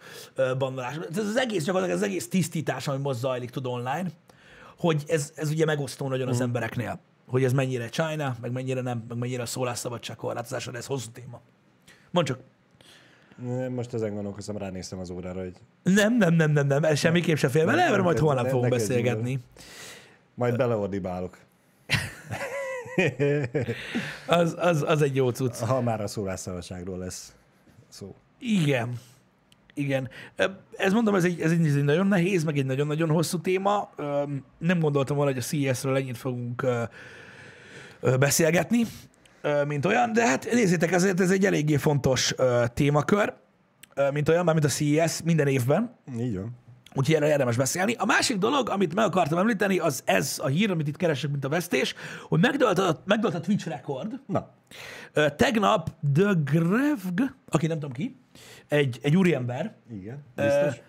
[0.58, 4.10] bannolás, ez az egész gyakorlatilag az egész tisztítás, ami most zajlik, tud online,
[4.78, 9.04] hogy ez, ez ugye megosztó nagyon az embereknél, hogy ez mennyire China, meg mennyire nem,
[9.08, 11.40] meg mennyire a szólásszabadság korlátozása, ez hosszú téma.
[12.10, 12.38] Mondd csak.
[13.68, 17.48] Most ezen gondolkozom, ránéztem az órára, hogy Nem, nem, nem, nem, nem, ez semmiképp se
[17.48, 19.38] fél bele, erről majd holnap fogunk beszélgetni.
[20.34, 21.38] majd beleordibálok.
[24.26, 25.58] Az, az, az egy jó cucc.
[25.58, 27.34] Ha már a szólásszabadságról lesz
[27.88, 28.14] szó.
[28.38, 28.98] Igen.
[29.74, 30.08] Igen.
[30.76, 33.90] Ez mondom, ez egy, ez egy ez egy nagyon nehéz, meg egy nagyon-nagyon hosszú téma.
[34.58, 36.66] Nem gondoltam volna, hogy a CES-ről ennyit fogunk
[38.18, 38.84] beszélgetni,
[39.66, 42.34] mint olyan, de hát nézzétek, ezért ez egy eléggé fontos
[42.74, 43.32] témakör,
[44.12, 45.94] mint olyan, már mint a CES minden évben.
[46.18, 46.61] Így van.
[46.94, 47.94] Úgyhogy erre érdemes beszélni.
[47.98, 51.44] A másik dolog, amit meg akartam említeni, az ez a hír, amit itt keresek, mint
[51.44, 51.94] a vesztés,
[52.28, 54.20] hogy megdölt a, megdölt a Twitch rekord.
[54.26, 54.50] Na,
[55.36, 58.16] Tegnap The Grevg, aki nem tudom ki,
[58.68, 60.24] egy, egy úriember, igen.
[60.34, 60.80] Biztos?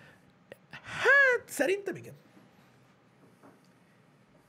[0.70, 2.12] hát szerintem igen.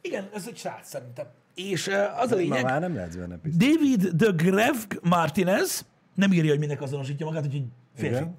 [0.01, 1.25] Igen, ez egy srác szerintem.
[1.55, 1.87] És
[2.17, 3.67] az a Ma lényeg, már nem lehetsz benne biztos.
[3.67, 5.85] David The Grevg Martinez,
[6.15, 8.15] nem írja, hogy minek azonosítja magát, úgyhogy férfi.
[8.15, 8.33] Igen,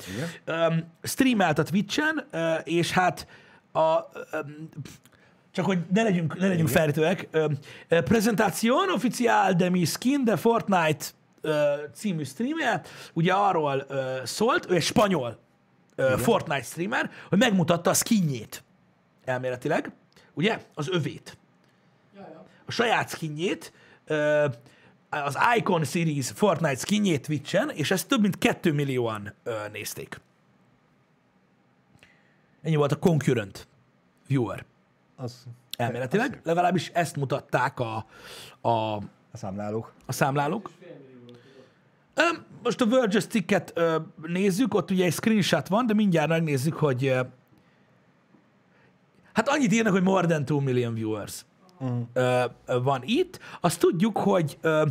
[0.47, 0.73] igen.
[0.73, 3.27] um, streamelt a Twitch-en, uh, és hát
[3.73, 4.69] a, um,
[5.53, 7.53] csak hogy ne legyünk, ne legyünk feltőek, uh,
[7.89, 11.05] Presentation Oficial de mi Skin de Fortnite
[11.43, 11.53] uh,
[11.95, 12.83] című streamje,
[13.13, 15.39] ugye arról uh, szólt, ő egy spanyol
[15.97, 18.65] uh, Fortnite streamer, hogy megmutatta a skinjét
[19.25, 19.93] elméletileg,
[20.35, 21.37] ugye, az övét
[22.67, 23.73] a saját skinjét,
[25.09, 30.21] az Icon Series Fortnite skinjét Twitch-en, és ezt több mint 2 millióan ö, nézték.
[32.63, 33.69] Ennyi volt a concurrent
[34.27, 34.65] viewer
[35.17, 35.47] Az
[35.77, 36.41] elméletileg.
[36.45, 38.07] Legalábbis ezt mutatták a,
[38.61, 39.03] a, a
[39.33, 39.93] számlálók.
[40.07, 40.71] a számlálók.
[42.63, 43.81] Most a Verge cikket
[44.27, 47.15] nézzük, ott ugye egy screenshot van, de mindjárt megnézzük, hogy
[49.33, 51.45] hát annyit írnak, hogy more than 2 million viewers
[51.81, 52.03] Uh-huh.
[52.13, 52.45] ö,
[52.83, 53.39] van itt.
[53.61, 54.87] Azt tudjuk, hogy, ö,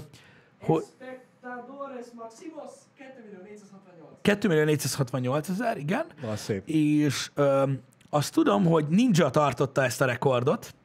[0.61, 4.17] hogy Espectadores Maximos 2 millió 468.
[4.21, 6.67] 2 millió 468 ezer, igen, Az szép.
[6.67, 7.63] és ö,
[8.09, 10.75] azt tudom, hogy Ninja tartotta ezt a rekordot,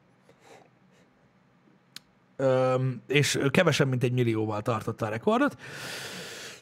[2.37, 2.75] ö,
[3.07, 5.57] és kevesebb, mint egy millióval tartotta a rekordot.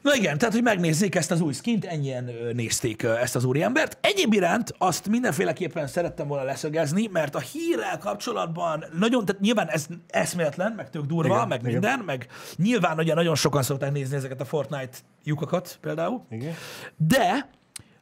[0.03, 3.99] Na igen, tehát, hogy megnézzék ezt az új skint, ennyien nézték ezt az úriembert.
[4.01, 9.87] Egyéb iránt azt mindenféleképpen szerettem volna leszögezni, mert a hírrel kapcsolatban nagyon, tehát nyilván ez
[10.09, 11.73] eszméletlen, meg tök durva, Igen, meg igen.
[11.73, 12.27] minden, meg
[12.57, 16.55] nyilván ugye nagyon sokan szokták nézni ezeket a Fortnite lyukakat például, Igen.
[16.97, 17.49] de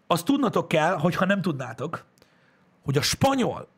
[0.06, 2.04] azt tudnatok kell, hogyha nem tudnátok,
[2.84, 3.68] hogy a spanyol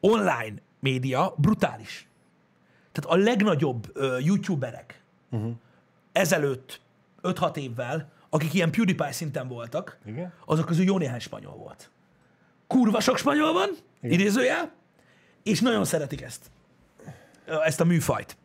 [0.00, 2.08] online média brutális.
[2.92, 5.52] Tehát a legnagyobb ö, youtuberek uh-huh.
[6.12, 6.80] ezelőtt
[7.32, 10.32] 5-6 évvel, akik ilyen PewDiePie szinten voltak, Igen?
[10.44, 11.90] azok közül jó néhány spanyol volt.
[12.66, 13.68] Kurva sok spanyol van,
[14.00, 14.18] Igen.
[14.18, 14.72] idézőjel,
[15.42, 16.50] és nagyon szeretik ezt,
[17.64, 18.36] ezt a műfajt.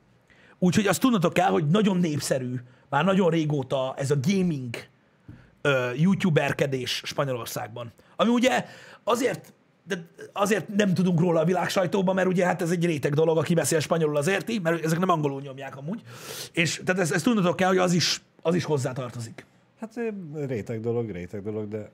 [0.59, 2.55] Úgyhogy azt tudnotok kell, hogy nagyon népszerű,
[2.89, 4.75] már nagyon régóta ez a gaming
[5.61, 7.91] ö, youtuberkedés Spanyolországban.
[8.15, 8.65] Ami ugye
[9.03, 9.53] azért,
[9.87, 13.37] de azért nem tudunk róla a világ sajtóban, mert ugye hát ez egy réteg dolog,
[13.37, 16.01] aki beszél spanyolul az érti, mert ezek nem angolul nyomják amúgy.
[16.51, 19.45] És tehát ezt, ezt tudnotok kell, hogy az is, az is hozzá tartozik.
[19.79, 19.93] Hát
[20.45, 21.91] réteg dolog, réteg dolog, de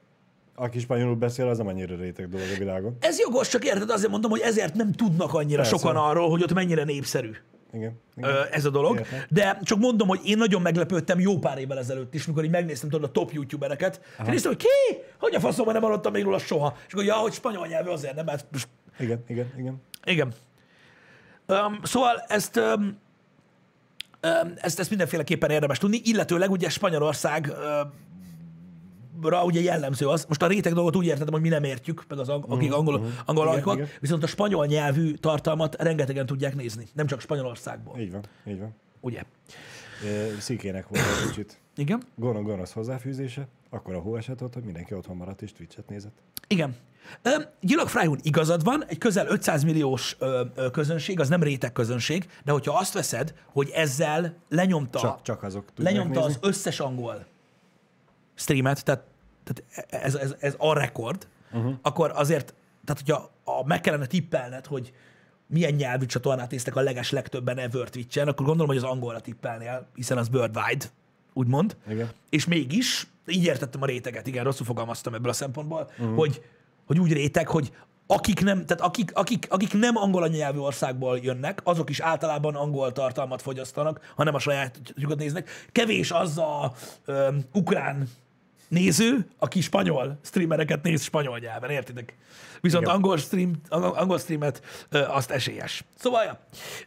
[0.55, 2.97] aki spanyolul beszél, az nem annyira réteg dolog a világon.
[2.99, 5.77] Ez jogos, csak érted, azért mondom, hogy ezért nem tudnak annyira Persze.
[5.77, 7.31] sokan arról, hogy ott mennyire népszerű
[7.73, 7.99] Igen.
[8.15, 8.31] igen.
[8.51, 8.97] ez a dolog.
[8.97, 9.19] Értem.
[9.29, 12.89] De csak mondom, hogy én nagyon meglepődtem jó pár évvel ezelőtt is, mikor így megnéztem
[12.89, 14.01] tudod, a top youtubereket.
[14.19, 15.01] És néztem, hogy ki?
[15.19, 16.77] Hogy a faszomban nem hallottam még róla soha.
[16.87, 18.67] És akkor, ja, hogy spanyol nyelvű azért nem, mert most
[18.99, 19.81] Igen, igen, igen.
[20.03, 20.33] Igen.
[21.47, 22.97] Um, szóval ezt, um,
[24.55, 27.51] ezt, ezt mindenféleképpen érdemes tudni, illetőleg ugye Spanyolország
[29.21, 32.19] ra ugye jellemző az, most a réteg dolgot úgy értettem, hogy mi nem értjük, meg
[32.19, 36.87] az ang- akik angol, angol Igen, ajkok, viszont a spanyol nyelvű tartalmat rengetegen tudják nézni,
[36.93, 38.75] nem csak Spanyolországból, Így van, így van.
[38.99, 39.23] ugye?
[40.05, 42.01] Ö, Szikének volt egy kicsit Igen?
[42.15, 46.17] gonosz, gonosz hozzáfűzése, akkor a hó esett ott, hogy mindenki otthon maradt és Twitch-et nézett.
[46.47, 46.75] Igen.
[47.21, 51.71] Öm, Gyilag Frájún igazad van, egy közel 500 milliós ö, ö, közönség, az nem réteg
[51.71, 56.35] közönség, de hogyha azt veszed, hogy ezzel lenyomta Csak, csak azok lenyomta nézni.
[56.41, 57.25] az összes angol
[58.35, 59.03] streamet, tehát,
[59.43, 61.73] tehát ez, ez, ez a rekord, uh-huh.
[61.81, 62.53] akkor azért,
[62.85, 64.93] tehát hogyha a, meg kellene tippelned, hogy
[65.47, 69.87] milyen nyelvű csatornát néztek a leges legtöbben ever Twitch-en, akkor gondolom, hogy az angolra tippelnél,
[69.95, 70.85] hiszen az worldwide,
[71.37, 71.75] úgymond.
[71.89, 72.09] Igen.
[72.29, 76.15] És mégis, így értettem a réteget, igen, rosszul fogalmaztam ebből a szempontból, uh-huh.
[76.15, 76.41] hogy,
[76.85, 77.71] hogy úgy réteg, hogy
[78.07, 82.91] akik nem, tehát akik, akik, akik nem angol anyanyelvű országból jönnek, azok is általában angol
[82.91, 85.49] tartalmat fogyasztanak, hanem a sajátjukat néznek.
[85.71, 86.73] Kevés az a
[87.05, 88.09] ö, ukrán
[88.67, 92.17] néző, aki spanyol streamereket néz spanyol nyelven, értitek?
[92.61, 92.95] Viszont Igen.
[92.95, 95.83] angol, stream, angol, angol streamet ö, azt esélyes.
[95.95, 96.39] Szóval, ja,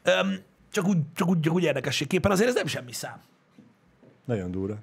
[0.02, 0.38] öm,
[0.72, 3.20] csak, úgy, csak, úgy, csak úgy érdekességképpen azért ez nem semmi szám.
[4.24, 4.78] Nagyon durva.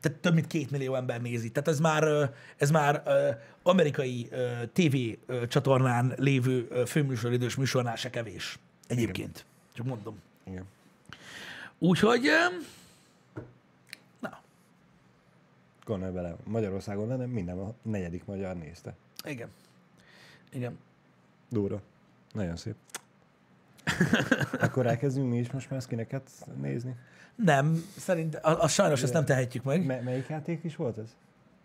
[0.00, 1.50] Tehát több mint két millió ember nézi.
[1.50, 3.02] Tehát ez már, ez már
[3.62, 4.28] amerikai
[4.72, 4.96] TV
[5.48, 8.58] csatornán lévő főműsoridős műsornál se kevés.
[8.88, 9.44] Egyébként.
[9.72, 10.20] Csak mondom.
[10.46, 10.64] Igen.
[11.78, 12.28] Úgyhogy,
[14.20, 14.40] na,
[15.84, 18.94] Gondolj bele, Magyarországon lenne, minden a negyedik magyar nézte.
[19.24, 19.48] igen.
[20.50, 20.78] Igen.
[21.48, 21.80] Durva.
[22.32, 22.74] Nagyon szép.
[24.60, 26.96] Akkor elkezdünk mi is most már skineket nézni.
[27.36, 29.84] Nem, szerint, az, az sajnos ezt nem tehetjük meg.
[29.84, 31.08] Me- melyik játék is volt ez?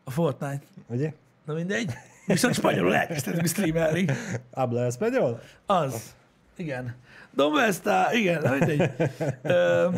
[0.04, 0.62] A Fortnite.
[0.88, 1.14] Ugye?
[1.46, 1.94] Na mindegy.
[2.26, 4.06] Viszont spanyolul elkezdhetünk streamelni.
[4.52, 5.40] Habla español?
[5.66, 6.16] Az.
[6.56, 6.96] Igen.
[7.32, 8.14] Donde está?
[8.14, 8.92] Igen, na mindegy.
[9.42, 9.90] Ö,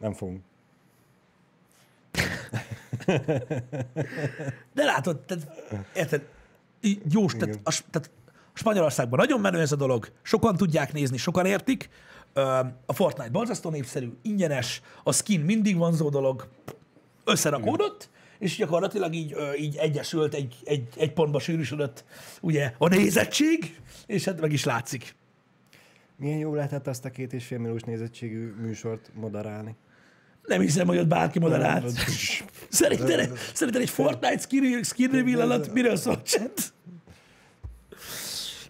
[0.00, 0.42] Nem fogunk.
[4.72, 5.46] De látod, tehát,
[5.94, 6.28] érted,
[7.08, 8.10] Jós, tehát a, tehát
[8.54, 11.88] Spanyolországban nagyon menő ez a dolog, sokan tudják nézni, sokan értik.
[12.86, 16.48] A Fortnite borzasztó népszerű, ingyenes, a skin mindig vonzó dolog,
[17.24, 22.04] összerakódott, és gyakorlatilag így, így egyesült, egy, egy, egy pontba sűrűsödött
[22.40, 25.16] ugye a nézettség, és hát meg is látszik.
[26.16, 29.76] Milyen jó lehetett azt a két és fél milliós nézettségű műsort moderálni?
[30.42, 31.90] Nem hiszem, hogy ott bárki moderált.
[32.68, 36.72] Szerinted, szerinted egy Fortnite skin, skin reveal alatt miről szól chat?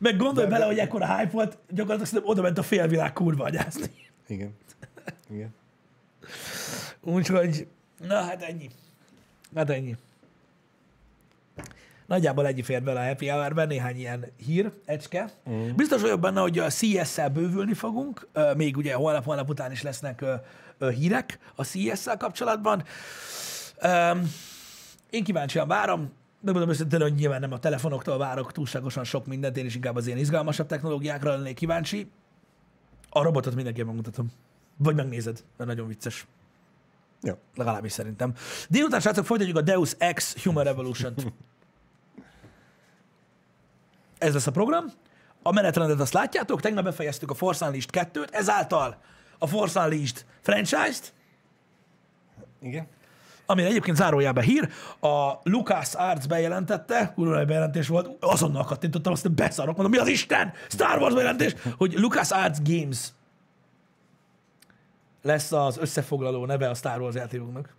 [0.05, 3.91] Meg gondolj bele, hogy ekkora hype volt, gyakorlatilag szerintem oda ment a félvilág kurva agyázni.
[4.27, 4.57] Igen.
[5.31, 5.55] Igen.
[7.01, 7.67] Úgyhogy,
[8.09, 8.71] na hát ennyi.
[9.55, 9.97] Hát ennyi.
[12.07, 15.31] Nagyjából ennyi fér bele a Happy Hour-ben, néhány ilyen hír, ecske.
[15.51, 15.71] Mm.
[15.77, 20.25] Biztos vagyok benne, hogy a CS-szel bővülni fogunk, még ugye holnap, holnap után is lesznek
[20.79, 22.85] hírek a CS-szel kapcsolatban.
[25.11, 26.13] Én kíváncsian várom,
[26.45, 30.07] megmondom őszintén, hogy nyilván nem a telefonoktól várok túlságosan sok mindent, én is inkább az
[30.07, 32.11] ilyen izgalmasabb technológiákra lennék kíváncsi.
[33.11, 34.33] A robotot mindenképpen megmutatom.
[34.77, 36.27] Vagy megnézed, mert nagyon vicces.
[37.23, 37.35] Jó.
[37.55, 38.35] Legalábbis szerintem.
[38.69, 41.33] Délután, srácok, folytatjuk a Deus Ex Human Revolution-t.
[44.19, 44.85] Ez lesz a program.
[45.43, 49.01] A menetrendet azt látjátok, tegnap befejeztük a Force Unleashed 2-t, ezáltal
[49.39, 51.13] a Force Unleashed franchise-t,
[52.61, 52.87] Igen.
[53.47, 54.69] Amire egyébként zárójában hír,
[55.01, 60.09] a Lucas Arts bejelentette, kurva nagy bejelentés volt, azonnal kattintottam, azt beszarok, mondom, mi az
[60.09, 60.53] Isten?
[60.69, 63.09] Star Wars bejelentés, hogy Lucas Arts Games
[65.23, 67.75] lesz az összefoglaló neve a Star Wars játékoknak.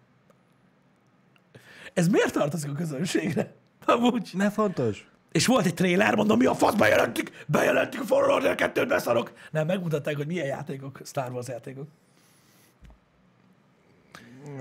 [1.93, 3.53] Ez miért tartozik a közönségre?
[3.85, 4.29] Amúgy.
[4.33, 5.07] Ne fontos.
[5.31, 9.31] és volt egy trailer, mondom, mi a fasz, bejelentik, bejelentik a Fallen Order 2-t, beszarok.
[9.51, 11.87] Nem, megmutatták, hogy milyen játékok, Star Wars játékok.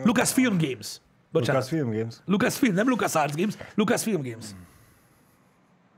[0.05, 1.01] Lucas Film Games.
[1.33, 1.63] Bocsánat.
[1.63, 2.15] Lucas Film Games.
[2.25, 4.45] Lucas Film, nem Lucas Arts Games, Lucas Film Games.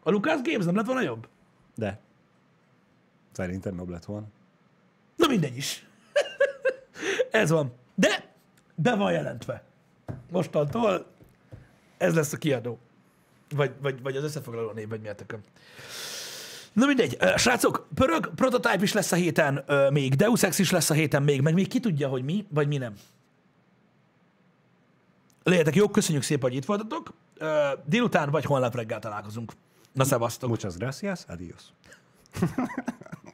[0.02, 1.28] A Lucas Games nem lett volna jobb?
[1.74, 2.00] De.
[3.32, 4.26] Szerintem jobb lett volna.
[5.16, 5.86] Na mindegy is.
[7.30, 7.72] ez van.
[7.94, 8.34] De
[8.74, 9.62] be van jelentve.
[10.30, 11.06] Mostantól
[11.98, 12.78] ez lesz a kiadó.
[13.48, 15.40] Vagy, vagy, vagy az összefoglaló név, vagy miért tököm.
[16.72, 17.18] Na mindegy.
[17.36, 21.40] Srácok, pörög, prototype is lesz a héten még, Deus Ex is lesz a héten még,
[21.40, 22.94] meg még ki tudja, hogy mi, vagy mi nem.
[25.48, 27.12] Legyetek jók, köszönjük szépen, hogy itt voltatok.
[27.84, 29.52] Délután vagy holnap reggel találkozunk.
[29.92, 30.48] Na szevasztok!
[30.48, 31.62] Muchas gracias, adiós.